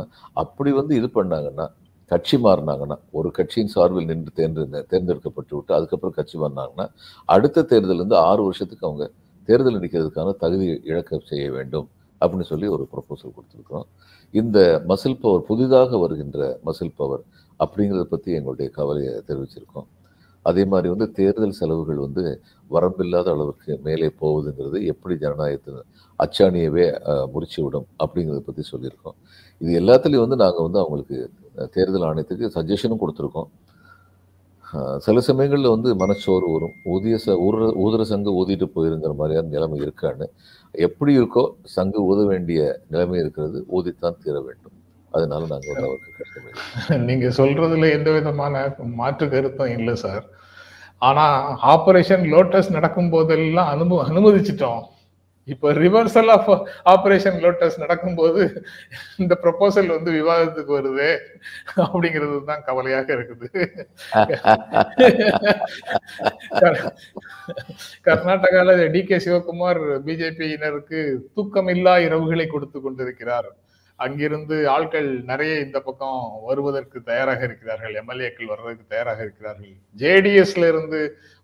அப்படி 0.43 0.71
வந்து 0.81 0.93
இது 1.01 1.09
பண்ணாங்கன்னா 1.19 1.67
கட்சி 2.13 2.37
மாறினாங்கன்னா 2.47 2.97
ஒரு 3.19 3.29
கட்சியின் 3.39 3.73
சார்பில் 3.75 4.09
நின்று 4.11 4.33
தேர்ந்து 4.39 4.63
தேர்ந்தெடுக்கப்பட்டு 4.93 5.53
விட்டு 5.57 5.73
அதுக்கப்புறம் 5.79 6.17
கட்சி 6.19 6.37
மாறினாங்கன்னா 6.43 6.87
அடுத்த 7.29 7.67
தேர்தலேருந்து 7.73 8.19
ஆறு 8.31 8.43
வருஷத்துக்கு 8.49 8.89
அவங்க 8.91 9.07
தேர்தல் 9.49 9.83
நிற்கிறதுக்கான 9.85 10.35
தகுதி 10.43 10.67
இழக்க 10.91 11.21
செய்ய 11.31 11.47
வேண்டும் 11.57 11.87
அப்படின்னு 12.21 12.47
சொல்லி 12.51 12.67
ஒரு 12.75 12.85
ப்ரொப்போசல் 12.93 13.35
கொடுத்துருக்கோம் 13.37 13.87
இந்த 14.35 14.59
மசில் 14.91 15.21
பவர் 15.23 15.43
புதிதாக 15.49 15.99
வருகின்ற 16.03 16.39
மசில் 16.67 16.97
பவர் 17.01 17.23
அப்படிங்கிறத 17.61 18.05
பற்றி 18.13 18.31
எங்களுடைய 18.39 18.69
கவலையை 18.77 19.13
தெரிவிச்சிருக்கோம். 19.29 19.89
அதே 20.47 20.63
மாதிரி 20.73 20.89
வந்து 20.93 21.07
தேர்தல் 21.19 21.59
செலவுகள் 21.59 21.99
வந்து 22.05 22.23
வரம்பில்லாத 22.71 23.29
அளவுக்கு 23.35 23.73
மேலே 23.87 24.09
போகுதுங்கிறது 24.23 24.79
எப்படி 24.93 25.15
ஜனநாயகத்தின் 25.25 25.83
அச்சாணியவே 26.21 26.87
முறிச்சு 27.35 27.61
விடும் 27.65 27.87
அப்படிங்கிறத 28.03 28.43
பற்றி 28.49 28.65
சொல்லியிருக்கோம். 28.73 29.17
இது 29.61 29.73
எல்லாத்துலேயும் 29.83 30.25
வந்து 30.27 30.39
நாங்கள் 30.45 30.67
வந்து 30.67 30.81
அவங்களுக்கு 30.83 31.19
தேர்தல் 31.75 32.07
ஆணையத்துக்கு 32.11 32.55
சஜஷனும் 32.57 33.03
கொடுத்துருக்கோம். 33.03 33.51
சில 35.07 35.21
சமயங்களில் 35.29 35.73
வந்து 35.75 35.91
மனச்சோறு 36.03 36.47
வரும். 36.55 36.75
ஊதிய 36.95 37.17
ச 37.25 37.35
ஊர 37.47 37.57
ஊதர 37.85 38.03
சங்கு 38.13 38.31
ஊதிட்டு 38.41 38.67
போயிருங்கிற 38.77 39.13
மாதிரியான 39.21 39.51
நிலைமை 39.55 39.79
இருக்கான்னு. 39.87 40.27
எப்படி 40.75 41.13
இருக்கோ 41.19 41.45
சங்கு 41.77 42.01
ஊத 42.11 42.21
வேண்டிய 42.33 42.61
நிலைமை 42.95 43.19
இருக்கிறது. 43.23 43.59
ஊதித்தான் 43.77 44.21
தீர 44.25 44.37
வேண்டும். 44.49 44.77
அதனால 45.13 45.43
நாங்கள் 45.53 45.73
வந்து 45.73 45.89
அவருக்கு 45.89 46.13
கஷ்டமே 46.21 46.53
நீங்க 47.09 47.27
சொல்றதுல 47.41 47.91
எந்த 47.99 48.11
விதமான 48.19 48.55
மாற்று 49.01 49.27
கருத்தும் 49.35 49.75
இல்லை 49.79 49.95
சார். 50.05 50.25
ஆனா 51.03 51.25
ஆபரேஷன் 51.75 52.25
லோட்டஸ் 52.35 52.75
நடக்கும் 52.77 53.13
போதெல்லாம் 53.15 53.71
அனும 53.75 54.01
அனுமதிச்சிட்டோம். 54.11 54.83
இப்போ 55.53 55.69
ரிவர்சல் 55.83 56.31
ஆஃப் 56.35 56.51
ஆபரேஷன் 56.93 57.39
லோட்டஸ் 57.45 57.79
நடக்கும்போது 57.83 58.43
இந்த 59.23 59.35
ப்ரொபோசல் 59.45 59.89
வந்து 59.95 60.11
விவாதத்துக்கு 60.19 60.73
வருது 60.79 61.09
அப்படிங்கிறது 61.85 62.37
தான் 62.51 62.63
கவலையாக 62.69 63.09
இருக்குது. 63.17 63.49
கர்நாடகால 68.09 68.77
டி 68.95 69.03
கே 69.11 69.19
சிவகுமார் 69.27 69.83
பிஜேபியினருக்கு 70.07 71.01
தூக்கமில்லா 71.37 71.97
இரவுகளை 72.07 72.47
கொடுத்து 72.55 72.81
கொண்டிருக்கிறார். 72.87 73.51
அங்கிருந்து 74.05 74.57
ஆட்கள் 74.77 75.11
நிறைய 75.31 75.53
இந்த 75.67 75.79
பக்கம் 75.89 76.23
வருவதற்கு 76.49 76.99
தயாராக 77.11 77.41
இருக்கிறார்கள். 77.49 77.95
எம்எல்ஏக்கள் 78.01 78.53
வர்றதுக்கு 78.53 78.85
தயாராக 78.95 79.21
இருக்கிறார்கள். 79.27 79.75
ஜேடிஎஸ்ல 80.03 80.69
இருந்து 80.73 81.01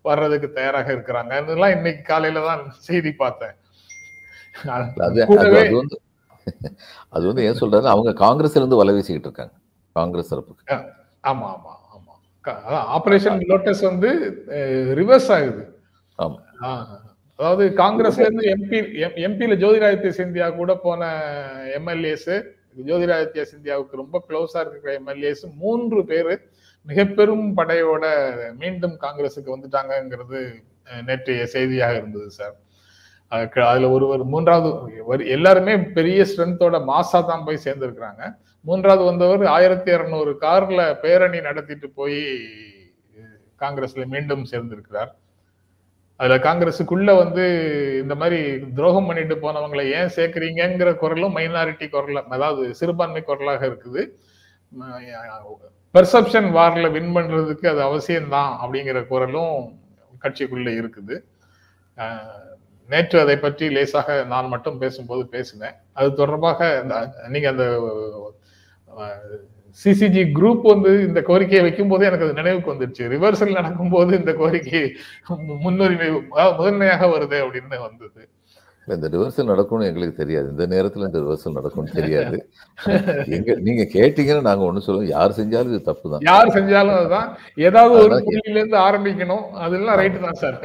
வர்றதுக்கு 0.09 0.49
தயாராக 0.59 0.89
இருக்கிறாங்க. 0.95 1.33
இதெல்லாம் 1.43 1.75
இன்னைக்கு 1.77 2.03
காலையில 2.11 2.45
தான் 2.51 2.63
செய்தி 2.87 3.13
பார்த்தேன். 3.23 3.55
அது 5.05 5.19
அது 5.61 5.75
வந்து 5.75 5.97
அது 7.13 7.23
வந்து 7.27 7.45
ஏன் 7.45 7.59
சொல்றாரு 7.59 7.87
அவங்க 7.89 8.11
காங்கிரஸ்ல 8.21 8.61
இருந்து 8.61 8.79
வலை 8.79 8.93
வீசிக்கிட்டு 8.95 9.29
இருக்காங்க. 9.29 9.53
காங்கிரஸ் 9.95 10.31
தரப்புக்கு. 10.31 10.63
ஆமா 11.23 11.47
ஆமா 11.53 11.73
ஆமா. 11.91 12.13
ஆபரேஷன் 12.95 13.39
லோட்டஸ் 13.49 13.83
வந்து 13.85 14.09
ரிவர்ஸ் 14.99 15.29
ஆகுது. 15.35 15.63
ஆமா. 16.19 16.37
அதாவது 17.39 17.65
காங்கிரஸ்ல 17.77 18.25
இருந்து 18.25 18.45
எம்பி 18.53 18.79
எம்பியில 19.25 19.53
ஜோதிராதித்ய 19.61 20.11
சிந்தியா 20.17 20.47
கூட 20.55 20.71
போன 20.79 21.03
எம்எல்ஏஸ் 21.77 22.31
ஜோதிராதித்ய 22.83 23.43
சிந்தியாவுக்கு 23.51 24.01
ரொம்ப 24.01 24.17
க்ளோஸா 24.27 24.59
இருக்கிற 24.65 24.91
எம்எல்ஏஸ் 24.97 25.43
மூன்று 25.61 26.01
பேரு 26.05 26.33
மிக 26.87 27.05
பெரும் 27.11 27.47
படையோட 27.55 28.05
மீண்டும் 28.59 28.95
காங்கிரஸுக்கு 29.01 29.53
வந்துட்டாங்கங்கிறது 29.53 30.39
அஹ், 30.87 31.03
நேற்றைய 31.07 31.41
செய்தியாக 31.47 31.97
இருந்தது 31.97 32.29
சார். 32.31 32.55
அதுல 33.29 33.89
ஒருவர் 33.89 34.23
மூன்றாவது 34.23 34.69
ஒரு- 35.09 35.27
எல்லாருமே 35.27 35.77
பெரிய 35.77 36.23
ஸ்ட்ரென்த்தோட 36.23 36.79
மாசா 36.87 37.25
தான் 37.25 37.43
போய் 37.45 37.59
சேர்ந்திருக்கிறாங்க. 37.63 38.35
மூன்றாவது 38.61 39.03
வந்தவர் 39.03 39.45
ஆயிரத்தி 39.45 39.91
இரநூறு 39.91 40.35
கார்ல 40.41 40.99
பேரணி 40.99 41.41
நடத்திட்டு 41.41 41.89
போய் 41.89 42.23
காங்கிரஸ்ல 43.59 44.05
மீண்டும் 44.05 44.45
சேர்ந்திருக்கிறார். 44.51 45.07
அதுல 46.15 46.37
காங்கிரஸுக்குள்ள 46.37 47.17
வந்து 47.17 47.45
இந்த 48.01 48.15
மாதிரி 48.15 48.59
துரோகம் 48.71 49.05
பண்ணிட்டு 49.05 49.35
போனவங்களை 49.35 49.91
ஏன் 49.91 50.09
சேர்க்கறீங்கங்கிற 50.15 50.95
குரலும் 50.95 51.35
மைனாரிட்டி 51.35 51.89
குரல் 51.89 52.27
அதாவது 52.27 52.75
சிறுபான்மை 52.75 53.21
குரலாக 53.21 53.67
இருக்குது. 53.67 54.07
பெர்செப்ஷன் 55.93 56.49
வார்ல 56.57 56.91
வின் 56.91 57.15
பண்றதுக்கு 57.15 57.67
அது 57.67 57.81
அவசியம்தான் 57.81 58.55
அப்படிங்கிற 58.63 59.07
குரலும் 59.07 59.79
கட்சிக்குள்ள 60.21 60.69
இருக்குது. 60.69 61.21
நேற்று 62.89 63.19
அதை 63.19 63.37
பற்றி 63.37 63.69
லேசாக 63.69 64.23
நான் 64.23 64.47
மட்டும் 64.47 64.77
பேசும்போது 64.77 65.27
பேசினேன். 65.27 65.73
அது 65.93 66.13
தொடர்பாக 66.13 66.79
அந்த- 66.79 67.13
நீங்க 67.27 67.49
அந்த 67.49 67.81
சிசிஜி 69.83 70.29
குரூப் 70.33 70.61
வந்து 70.61 71.03
இந்த 71.07 71.21
கோரிக்கையை 71.21 71.61
வைக்கும் 71.61 71.87
போது 71.87 72.05
எனக்கு 72.05 72.25
அது 72.25 72.33
நினைவுக்கு 72.33 72.73
வந்துருச்சு. 72.73 73.07
ரிவர்சல் 73.07 73.51
நடக்கும்போது 73.51 74.17
இந்த 74.17 74.33
கோரிக்கை 74.33 74.95
முன்னுரிமை 75.59 76.09
முதன்மையாக 76.57 77.05
வருது 77.05 77.43
அப்படின்னு 77.43 77.79
வந்தது. 77.79 78.29
இந்த 78.97 79.07
ரிவர்சல் 79.15 79.49
நடக்கும்னு 79.51 79.89
எங்களுக்கு 79.89 80.19
தெரியாது. 80.21 80.47
இந்த 80.53 80.65
நேரத்துல 80.73 81.07
இந்த 81.09 81.19
ரிவர்சல் 81.25 81.55
நடக்கும்னு 81.57 81.95
தெரியாது. 81.99 82.37
எங்க 83.37 83.55
நீங்க 83.67 83.83
கேட்டீங்கன்னா 83.95 84.43
நாங்க 84.49 84.65
ஒண்ணு 84.69 84.85
சொல்லுவோம் 84.87 85.13
யார் 85.15 85.37
செஞ்சாலும் 85.39 85.73
இது 85.73 85.81
தப்பு 85.89 86.11
தான். 86.13 86.25
யார் 86.29 86.53
செஞ்சாலும் 86.57 86.97
அதுதான். 86.99 87.29
ஏதாவது 87.67 87.95
ஒரு 88.03 88.17
புள்ளியில 88.27 88.59
இருந்து 88.61 88.79
ஆரம்பிக்கணும். 88.87 89.45
அதெல்லாம் 89.67 89.99
ரைட்டு 90.01 90.25
தான் 90.25 90.41
சார். 90.43 90.59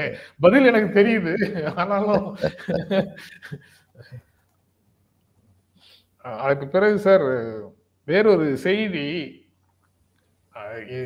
பதில் 0.46 0.70
எனக்கு 0.72 0.90
தெரியுது. 0.98 1.34
ஆனாலும் 1.82 2.26
அதுக்கு 6.44 6.66
பிறகு 6.74 6.98
சார் 7.06 7.26
வேறொரு 8.08 8.46
செய்தி 8.66 9.06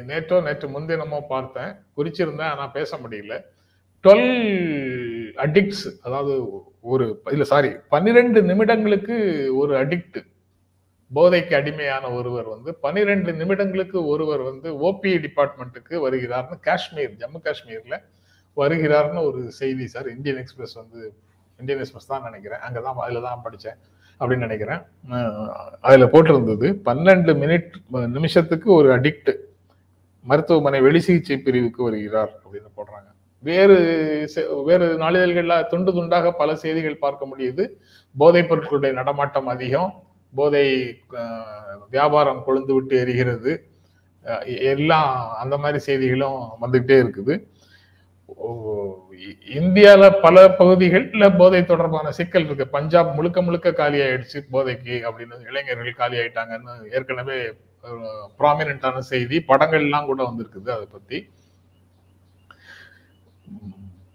நேற்றோ 0.08 0.36
நேற்று 0.46 0.66
முன்தினமோ 0.74 1.18
பார்த்தேன். 1.32 1.70
குறிச்சிருந்தேன் 1.96 2.50
ஆனா 2.52 2.64
பேச 2.76 2.90
முடியல. 3.04 3.34
டுவெல் 4.04 4.28
அடிக்ட்ஸ் 5.44 5.86
அதாவது 6.06 6.34
ஒரு 6.92 7.06
இல்ல 7.36 7.44
சாரி 7.52 7.70
பன்னிரெண்டு 7.94 8.40
நிமிடங்களுக்கு 8.50 9.16
ஒரு 9.60 9.72
அடிக்ட் 9.82 10.18
போதைக்கு 11.10 11.54
அடிமையான 11.58 12.04
ஒருவர் 12.18 12.48
வந்து 12.54 12.70
பன்னிரெண்டு 12.84 13.30
நிமிடங்களுக்கு 13.40 13.98
ஒருவர் 14.12 14.42
வந்து 14.50 14.68
ஓபி 14.88 15.12
டிபார்ட்மெண்ட்டுக்கு 15.26 15.94
வருகிறார்னு 16.06 16.56
காஷ்மீர் 16.68 17.14
ஜம்மு 17.22 17.40
காஷ்மீர்ல 17.46 17.96
வருகிறார்னு 18.56 19.20
ஒரு 19.28 19.40
செய்தி 19.60 19.84
சார் 19.94 20.08
இந்தியன் 20.16 20.40
எக்ஸ்பிரஸ் 20.42 20.76
வந்து 20.82 21.00
இந்தியன் 21.58 21.80
எக்ஸ்பிரஸ் 21.82 22.10
தான் 22.12 22.26
நினைக்கிறேன். 22.28 22.62
அங்கே 22.66 22.80
தான் 22.86 23.02
அதில் 23.04 23.26
தான் 23.28 23.44
படித்தேன் 23.46 23.78
அப்படின்னு 24.20 24.46
நினைக்கிறேன். 24.48 24.80
அதில் 25.88 26.10
போட்டிருந்தது 26.12 26.66
பன்னெண்டு 26.88 27.32
மினிட் 27.42 27.72
நிமிஷத்துக்கு 28.16 28.68
ஒரு 28.78 28.88
அடிக்ட் 28.96 29.30
மருத்துவமனை 30.24 30.80
வெளி 30.86 31.00
சிகிச்சை 31.06 31.38
பிரிவுக்கு 31.46 31.80
வருகிறார் 31.88 32.32
அப்படின்னு 32.42 32.70
போடுறாங்க. 32.78 33.08
வேறு 33.38 33.78
செ- 34.34 34.64
வேறு 34.64 34.98
நாளிதழ்கள்ல 34.98 35.66
துண்டு 35.66 35.92
துண்டாக 35.92 36.30
பல 36.30 36.56
செய்திகள் 36.56 36.98
பார்க்க 36.98 37.26
முடியுது. 37.26 37.68
போதைப் 38.18 38.52
பொருட்களுடைய 38.52 38.92
நடமாட்டம் 38.92 39.46
அதிகம். 39.46 40.02
போதை 40.34 40.98
வியாபாரம் 41.90 42.42
கொழுந்து 42.46 42.72
விட்டு 42.72 43.04
எரிகிறது. 43.04 43.58
எல்லாம் 44.46 45.30
அந்த 45.30 45.58
மாதிரி 45.58 45.78
செய்திகளும் 45.78 46.48
வந்துகிட்டே 46.60 47.10
இருக்குது. 47.10 47.44
இந்தியாவில் 49.54 50.16
இந்தியால 50.16 50.20
பல 50.20 50.50
பகுதிகளில் 50.50 51.36
போதை 51.38 51.64
தொடர்பான 51.64 52.10
சிக்கல் 52.10 52.44
இருக்கு. 52.44 52.68
பஞ்சாப் 52.68 53.14
முழுக்க 53.14 53.42
முழுக்க 53.42 53.72
காலி 53.72 53.98
ஆயிடுச்சு 53.98 54.40
போதைக்கு 54.50 55.10
அப்படின்னு 55.10 55.48
இளைஞர்கள் 55.48 55.92
காலி 55.92 56.18
ஆயிட்டாங்கன்னு 56.18 56.92
ஏற்கனவே 56.92 57.54
ப்ராமினண்டான 58.38 58.98
செய்தி. 58.98 59.44
படங்கள்லாம் 59.48 60.04
கூட 60.04 60.22
வந்திருக்குது 60.22 60.70
அதை 60.70 60.86
பத்தி. 60.92 61.28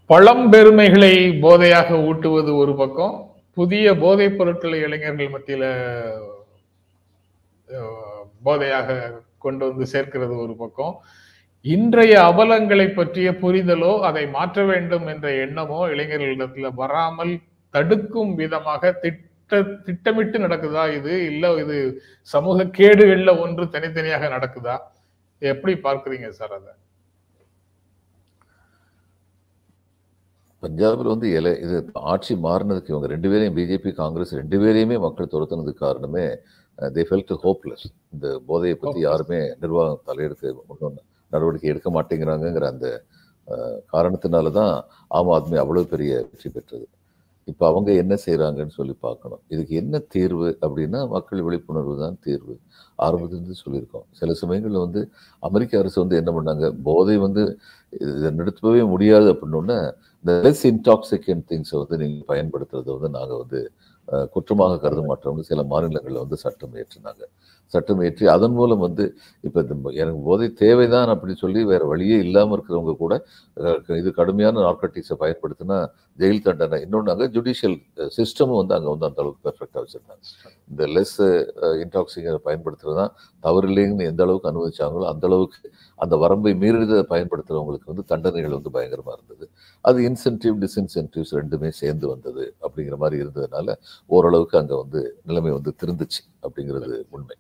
பழம்பெருமைகளை 0.10 1.14
போதையாக 1.46 2.00
ஊட்டுவது 2.08 2.52
ஒரு 2.62 2.74
பக்கம் 2.82 3.16
புதிய 3.58 3.86
போதைப் 4.04 4.38
பொருட்களை 4.38 4.78
இளைஞர்கள் 4.86 5.34
மத்தியில 5.36 5.66
போதையாக 8.48 8.88
கொண்டு 9.46 9.64
வந்து 9.70 9.86
சேர்க்கிறது 9.94 10.34
ஒரு 10.46 10.54
பக்கம். 10.62 10.94
இன்றைய 11.66 12.14
அவலங்களை 12.30 12.88
பற்றிய 12.94 13.30
புரிதலோ 13.44 13.92
அதை 14.10 14.24
மாற்ற 14.38 14.66
வேண்டும் 14.72 15.06
என்ற 15.14 15.28
எண்ணமோ 15.46 15.80
இளைஞர்களிடத்துல 15.94 16.70
வராமல் 16.82 17.34
தடுக்கும் 17.74 18.34
விதமாக 18.42 18.92
திட்ட 19.04 19.62
திட்டமிட்டு 19.88 20.38
நடக்குதா 20.46 20.84
இது? 20.98 21.14
இல்ல 21.32 21.54
இது 21.64 21.78
சமூக 22.34 22.66
கேடுகள்ல 22.80 23.32
ஒன்று 23.46 23.66
தனித்தனியாக 23.76 24.30
நடக்குதா? 24.36 24.76
எப்படி 25.42 25.74
பார்க்கறீங்க 25.88 26.30
சார் 26.40 26.56
அதை? 26.60 26.74
பஞ்சாபில் 30.64 31.12
வந்து 31.12 31.28
இலை 31.38 31.52
இது 31.64 31.78
ஆட்சி 32.12 32.34
மாறினதுக்கு 32.44 32.92
இவங்க 32.94 33.08
ரெண்டு 33.14 33.30
பேரையும் 33.32 33.56
பிஜேபி 33.58 33.92
காங்கிரஸ் 33.98 34.34
ரெண்டு 34.40 34.58
பேரையுமே 34.62 34.98
மக்கள் 35.06 35.32
துரத்துனதுக்கு 35.34 35.86
காரணமே 35.86 36.26
தே 36.80 37.02
ஃபெல்ட் 37.08 37.34
ஹோப்லெஸ் 37.44 37.84
இந்த 38.14 38.28
போதையை 38.48 38.76
பற்றி. 38.78 39.00
யாருமே 39.06 39.40
நிர்வாகம் 39.60 40.04
தலையெடுத்து 40.08 40.48
ஒன்றும் 40.66 40.96
நடவடிக்கை 41.32 41.70
எடுக்க 41.74 41.90
மாட்டேங்கிறாங்கங்கிற 41.96 42.68
அந்த 42.74 42.88
காரணத்தினால 43.94 44.52
தான் 44.58 44.74
ஆம் 45.12 45.32
ஆத்மி 45.36 45.58
அவ்வளோ 45.64 45.84
பெரிய 45.94 46.12
வெற்றி 46.26 46.50
பெற்றது 46.50 46.86
இப்போ 47.52 47.64
அவங்க 47.72 47.90
என்ன 48.02 48.14
செய்கிறாங்கன்னு 48.26 48.76
சொல்லி 48.80 48.94
பார்க்கணும். 49.06 49.42
இதுக்கு 49.54 49.74
என்ன 49.82 49.96
தீர்வு 50.16 50.50
அப்படின்னா 50.66 51.00
மக்கள் 51.16 51.42
விழிப்புணர்வு 51.48 51.96
தான் 52.04 52.18
தீர்வு. 52.26 52.56
ஆரம்பத்திலிருந்து 53.06 53.58
சொல்லியிருக்கோம். 53.64 54.06
சில 54.20 54.34
சமயங்களில் 54.42 54.84
வந்து 54.86 55.02
அமெரிக்க 55.50 55.82
அரசு 55.82 55.98
வந்து 56.04 56.20
என்ன 56.22 56.32
பண்ணாங்க? 56.38 56.68
போதை 56.88 57.16
வந்து 57.26 57.44
இதை 58.10 58.30
நிறுத்தவே 58.40 58.84
முடியாது 58.94 59.28
அப்படின்னோடனே 59.34 59.80
இந்த 60.26 60.34
லெஸ் 60.46 60.66
இன்டாக்சிகன் 60.72 61.46
திங்ஸை 61.50 61.78
வந்து 61.84 61.98
நீங்கள் 62.04 62.30
பயன்படுத்துறதை 62.32 62.92
வந்து 62.98 63.12
நாங்கள் 63.18 63.42
வந்து 63.44 63.62
குற்றமாக 64.36 64.80
கருத 64.84 65.02
மாட்டோம்னு 65.10 65.44
சில 65.50 65.62
மாநிலங்களில் 65.74 66.24
வந்து 66.24 66.38
சட்டம் 66.46 66.76
ஏற்றினாங்க 66.82 67.24
சட்டம் 67.74 68.02
இயற்றி 68.06 68.26
அதன் 68.36 68.56
மூலம் 68.60 68.84
வந்து 68.86 69.06
இப்போ 69.48 69.60
இந்த 69.66 69.76
எனக்கு 70.04 70.22
போதை 70.30 70.48
தேவைதான் 70.64 71.12
அப்படின்னு 71.14 71.42
சொல்லி 71.44 71.62
வேறு 71.72 71.86
வழியே 71.92 72.18
இல்லாமல் 72.26 72.56
இருக்கிறவங்க 72.58 72.96
கூட 73.04 73.14
இது 74.02 74.10
கடுமையான 74.20 74.56
நார்கட்டிக்ஸை 74.68 75.16
பயன்படுத்தினா 75.24 75.78
ஜெயில் 76.22 76.44
தண்டனை. 76.48 76.78
இன்னொன்று 76.86 77.12
அங்கே 77.14 77.28
ஜுடிஷியல் 77.36 77.78
சிஸ்டமும் 78.16 78.60
வந்து 78.62 78.74
அங்கே 78.78 78.90
வந்து 78.94 79.08
அந்த 79.10 79.20
அளவுக்கு 79.24 79.44
பெர்ஃபெக்டாக 79.48 79.82
வச்சுருந்தாங்க. 79.84 80.24
இந்த 80.72 80.84
லெஸ் 80.96 81.16
இன்டாக்சிங்கை 81.84 82.34
பயன்படுத்துறது 82.48 82.98
தான் 83.02 83.14
தவறு 83.46 83.68
இல்லைன்னு 83.72 84.08
எந்த 84.12 84.22
அளவுக்கு 84.26 84.50
அனுமதிச்சாங்களோ 84.52 85.06
அந்த 85.14 85.26
அளவுக்கு 85.30 85.60
அந்த 86.00 86.16
வரம்பை 86.24 86.54
மீறிதை 86.64 87.00
பயன்படுத்துகிறவங்களுக்கு 87.14 87.92
வந்து 87.92 88.06
தண்டனைகள் 88.12 88.58
வந்து 88.58 88.74
பயங்கரமாக 88.78 89.16
இருந்தது. 89.18 89.46
அது 89.86 90.00
இன்சென்டிவ் 90.10 90.58
டிஸ்இன்சென்டிவ்ஸ் 90.66 91.34
ரெண்டுமே 91.40 91.72
சேர்ந்து 91.82 92.06
வந்தது 92.14 92.46
அப்படிங்கிற 92.66 92.98
மாதிரி 93.04 93.18
இருந்ததுனால 93.24 93.76
ஓரளவுக்கு 94.10 94.58
அங்கே 94.62 94.78
வந்து 94.84 95.02
நிலைமை 95.30 95.54
வந்து 95.58 95.74
திருந்துச்சு 95.84 96.22
அப்படிங்கிறது 96.46 96.98
உண்மை. 97.18 97.38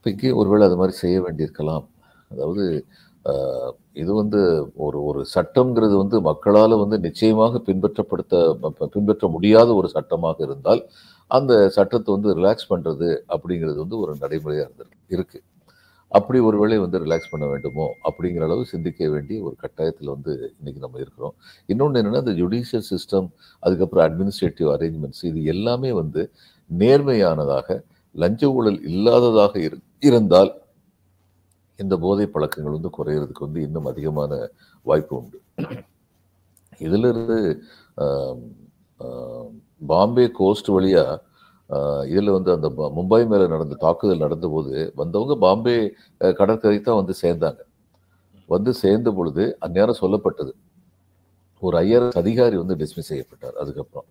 இப்போ 0.00 0.10
இங்கே 0.10 0.30
ஒருவேளை 0.32 0.66
அது 0.66 0.76
மாதிரி 0.76 0.96
செய்ய 0.96 1.16
வேண்டியிருக்கலாம். 1.20 1.84
அதாவது 2.30 2.64
இது 3.92 4.14
வந்து 4.14 4.40
ஒரு 4.76 4.98
ஒரு 5.04 5.26
சட்டம்ங்கிறது 5.34 5.94
வந்து 5.96 6.20
மக்களால் 6.20 6.74
வந்து 6.76 6.98
நிச்சயமாக 6.98 7.60
பின்பற்றப்படுத்த 7.66 8.34
பின்பற்ற 8.94 9.28
முடியாத 9.28 9.74
ஒரு 9.74 9.88
சட்டமாக 9.88 10.38
இருந்தால் 10.42 10.80
அந்த 11.30 11.52
சட்டத்தை 11.68 12.10
வந்து 12.14 12.30
ரிலாக்ஸ் 12.34 12.70
பண்ணுறது 12.70 13.08
அப்படிங்கிறது 13.28 13.76
வந்து 13.76 13.98
ஒரு 13.98 14.16
நடைமுறையாக 14.20 14.66
இருந்திருக்கு 14.66 15.04
இருக்குது 15.10 15.44
அப்படி 16.12 16.38
ஒரு 16.40 16.58
வேளை 16.58 16.78
வந்து 16.78 16.98
ரிலாக்ஸ் 16.98 17.30
பண்ண 17.30 17.46
வேண்டுமோ 17.46 17.86
அப்படிங்கிற 18.08 18.42
அளவு 18.42 18.64
சிந்திக்க 18.64 19.08
வேண்டிய 19.08 19.42
ஒரு 19.42 19.56
கட்டாயத்தில் 19.60 20.12
வந்து 20.14 20.32
இன்றைக்கி 20.58 20.78
நம்ம 20.78 20.98
இருக்கிறோம். 20.98 21.34
இன்னொன்று 21.66 22.00
என்னென்னா 22.02 22.22
இந்த 22.26 22.34
ஜுடிஷியல் 22.40 22.88
சிஸ்டம் 22.90 23.28
அதுக்கப்புறம் 23.62 24.06
அட்மினிஸ்ட்ரேட்டிவ் 24.06 24.70
அரேஞ்ச்மெண்ட்ஸ் 24.70 25.22
இது 25.22 25.44
எல்லாமே 25.44 25.92
வந்து 25.92 26.24
நேர்மையானதாக 26.70 27.78
லஞ்ச 28.14 28.44
ஊழல் 28.52 28.80
இல்லாததாக 28.88 29.54
இரு- 29.58 29.84
இருந்தால் 30.02 30.50
இந்த 31.78 31.94
போதை 32.02 32.26
பழக்கங்கள் 32.28 32.76
வந்து 32.76 32.90
குறையிறதுக்கு 32.96 33.46
வந்து 33.46 33.60
இன்னும் 33.66 33.88
அதிகமான 33.92 34.32
வாய்ப்பு 34.86 35.14
உண்டு. 35.18 35.38
இதுல 36.80 37.08
இருந்து 37.12 37.38
பாம்பே 39.90 40.26
கோஸ்ட் 40.38 40.70
வழியா 40.76 41.04
ஆஹ், 41.70 42.04
இதுல 42.12 42.32
வந்து 42.36 42.50
அந்த 42.54 42.68
மும்பை 42.96 43.20
மேல 43.30 43.42
நடந்த 43.52 43.74
தாக்குதல் 43.82 44.24
நடந்தபோது 44.24 44.70
வந்தவங்க 44.96 45.34
பாம்பே 45.44 45.74
கடற்கரை 46.40 46.78
தான் 46.80 46.98
வந்து 47.00 47.14
சேர்ந்தாங்க. 47.22 47.60
வந்து 48.48 48.70
சேர்ந்த 48.82 49.08
பொழுது 49.18 49.44
அந்நேரம் 49.66 50.00
சொல்லப்பட்டது. 50.00 50.52
ஒரு 51.62 51.76
ஐஆர்எஸ் 51.82 52.20
அதிகாரி 52.22 52.56
வந்து 52.62 52.76
டிஸ்மிஸ் 52.82 53.10
செய்யப்பட்டார். 53.10 53.56
அதுக்கப்புறம் 53.62 54.06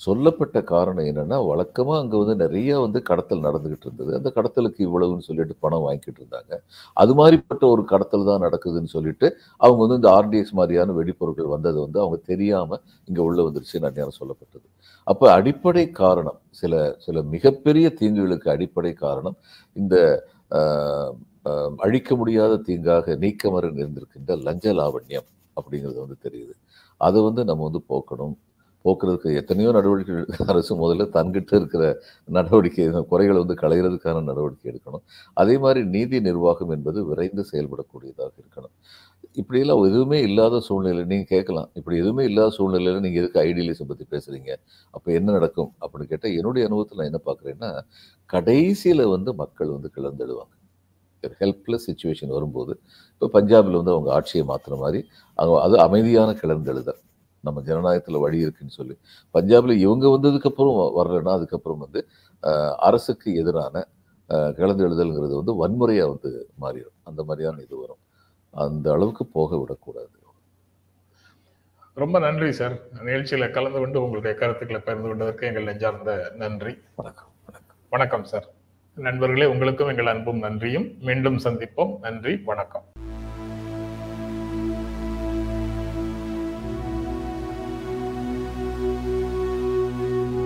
சொல்லப்பட்ட 0.00 0.58
காரணம் 0.72 1.06
என்னன்னா 1.10 1.36
வழக்கமாக 1.50 1.98
அங்கே 2.02 2.16
வந்து 2.22 2.34
நிறைய 2.42 2.70
வந்து 2.84 3.00
கடத்தல் 3.10 3.44
நடந்துகிட்டு 3.46 3.86
இருந்தது. 3.88 4.10
அந்த 4.18 4.30
கடத்தலுக்கு 4.36 4.80
இவ்வளவுன்னு 4.88 5.26
சொல்லிட்டு 5.28 5.54
பணம் 5.64 5.84
வாங்கிட்டு 5.86 6.20
இருந்தாங்க. 6.22 6.52
அது 6.96 7.12
மாதிரிப்பட்ட 7.20 7.64
ஒரு 7.74 7.82
கடத்தல் 7.92 8.28
தான் 8.30 8.44
நடக்குதுன்னு 8.46 8.92
சொல்லிட்டு 8.96 9.26
அவங்க 9.64 9.80
வந்து 9.84 9.98
இந்த 10.00 10.10
ஆர்டிஎக்ஸ் 10.18 10.56
மாதிரியான 10.60 10.94
வெடிப்பொருட்கள் 11.00 11.52
வந்தது 11.54 11.78
வந்து 11.86 12.00
அவங்க 12.04 12.18
தெரியாமல் 12.32 12.82
இங்கே 13.08 13.22
உள்ளே 13.28 13.44
வந்துருச்சுன்னு 13.48 13.88
அந்நேரம் 13.90 14.18
சொல்லப்பட்டது. 14.20 14.66
அப்போ 15.06 15.26
அடிப்படை 15.38 15.86
காரணம் 16.02 16.38
சில 16.62 16.74
சில 17.06 17.22
மிகப்பெரிய 17.34 17.86
தீங்குகளுக்கு 18.00 18.48
அடிப்படை 18.56 18.92
காரணம் 19.06 19.38
இந்த 19.76 19.96
அழிக்க 21.86 22.10
முடியாத 22.20 22.52
தீங்காக 22.68 23.16
நீக்கமர 23.24 23.70
இருந்திருக்கின்ற 23.80 24.32
லஞ்ச 24.46 24.66
லாவண்யம் 24.80 25.26
அப்படிங்கிறது 25.56 25.98
வந்து 26.04 26.16
தெரியுது. 26.26 26.54
அதை 27.00 27.18
வந்து 27.28 27.42
நம்ம 27.50 27.64
வந்து 27.68 27.82
போக்கணும். 27.92 28.34
போக்குறதுக்கு 28.84 29.30
எத்தனையோ 29.40 29.70
நடவடிக்கைகள் 29.76 30.28
அரசு 30.52 30.72
முதல்ல 30.82 31.04
தன்கிட்ட 31.16 31.52
இருக்கிற 31.60 31.84
நடவடிக்கை 32.28 32.84
குறைகளை 33.12 33.38
வந்து 33.44 33.56
களைகிறதுக்கான 33.62 34.22
நடவடிக்கை 34.30 34.68
எடுக்கணும். 34.72 35.04
அதே 35.36 35.54
மாதிரி 35.64 35.82
நீதி 35.94 36.18
நிர்வாகம் 36.28 36.72
என்பது 36.76 37.00
விரைந்து 37.10 37.44
செயல்படக்கூடியதாக 37.52 38.32
இருக்கணும். 38.42 38.74
இப்படியெல்லாம் 39.40 39.82
எதுவுமே 39.90 40.18
இல்லாத 40.28 40.60
சூழ்நிலை 40.68 41.04
நீங்கள் 41.12 41.30
கேட்கலாம். 41.34 41.68
இப்படி 41.78 41.96
எதுவுமே 42.02 42.24
இல்லாத 42.30 42.50
சூழ்நிலையில் 42.58 43.04
நீங்கள் 43.06 43.22
எதுக்கு 43.22 43.40
ஐடியலிசம் 43.48 43.90
பற்றி 43.92 44.04
பேசுகிறீங்க 44.14 44.50
அப்போ 44.94 45.08
என்ன 45.18 45.28
நடக்கும்? 45.38 45.70
அப்படின்னு 45.82 46.10
கேட்டால் 46.12 46.36
என்னுடைய 46.40 46.64
அனுபவத்தில் 46.68 47.00
நான் 47.02 47.10
என்ன 47.12 47.22
பார்க்குறேன்னா 47.28 47.70
கடைசியில் 48.30 49.04
வந்து 49.16 49.32
மக்கள் 49.42 49.74
வந்து 49.76 49.90
கிளர்ந்தெழுவாங்க. 49.96 50.52
ஹெல்ப்லெஸ் 51.42 51.86
சுச்சுவேஷன் 51.88 52.34
வரும்போது 52.36 52.72
இப்போ 53.12 53.28
பஞ்சாபில் 53.36 53.78
வந்து 53.80 53.94
அவங்க 53.96 54.10
ஆட்சியை 54.18 54.44
மாற்றுற 54.52 54.76
மாதிரி 54.84 55.00
அவங்க 55.38 55.58
அது 55.66 55.76
அமைதியான 55.86 56.30
கிளர்ந்தெழுதல். 56.42 57.00
நம்ம 57.44 57.60
ஜனநாயகத்தில் 57.60 58.16
வழி 58.16 58.38
இருக்குன்னு 58.38 58.78
சொல்லி. 58.78 58.94
பஞ்சாபில் 59.34 59.74
இவங்க 59.76 60.08
வந்ததுக்கப்புறம் 60.08 60.78
வரலன்னா 60.98 61.32
அதுக்கப்புறம் 61.32 61.78
வந்து 61.78 62.02
அரசுக்கு 62.78 63.34
எதிரான 63.34 63.76
ஆஹ், 64.30 64.52
கிளர்ந்தெழுதல்ங்கிறது 64.58 65.34
வந்து 65.34 65.54
வன்முறையாக 65.54 66.10
வந்து 66.10 66.30
மாறிடும் 66.60 66.96
அந்த 67.02 67.24
மாதிரியான 67.24 67.60
இது 67.60 67.76
வரும். 67.80 68.02
அந்த 68.54 68.92
அளவுக்கு 68.92 69.26
போக 69.26 69.58
விடக்கூடாது. 69.58 70.10
ரொம்ப 71.96 72.18
நன்றி 72.18 72.52
சார். 72.52 72.76
நிகழ்ச்சியில 73.04 73.50
கலந்து 73.50 73.78
கொண்டு 73.78 74.02
உங்களுடைய 74.02 74.36
கருத்துக்களை 74.36 74.80
பகிர்ந்து 74.80 75.08
கொண்டதற்கு 75.08 75.46
எங்கள் 75.46 75.64
நெஞ்சார்ந்த 75.64 76.12
நன்றி. 76.34 76.72
வணக்கம் 76.94 77.30
வணக்கம். 77.46 77.76
வணக்கம் 77.92 78.24
சார். 78.24 78.46
நண்பர்களே 78.96 79.46
உங்களுக்கும் 79.46 79.88
எங்கள் 79.88 80.06
அன்பும் 80.06 80.38
நன்றியும். 80.38 80.88
மீண்டும் 81.00 81.38
சந்திப்போம். 81.38 81.98
நன்றி 82.00 82.36
வணக்கம். 82.44 83.13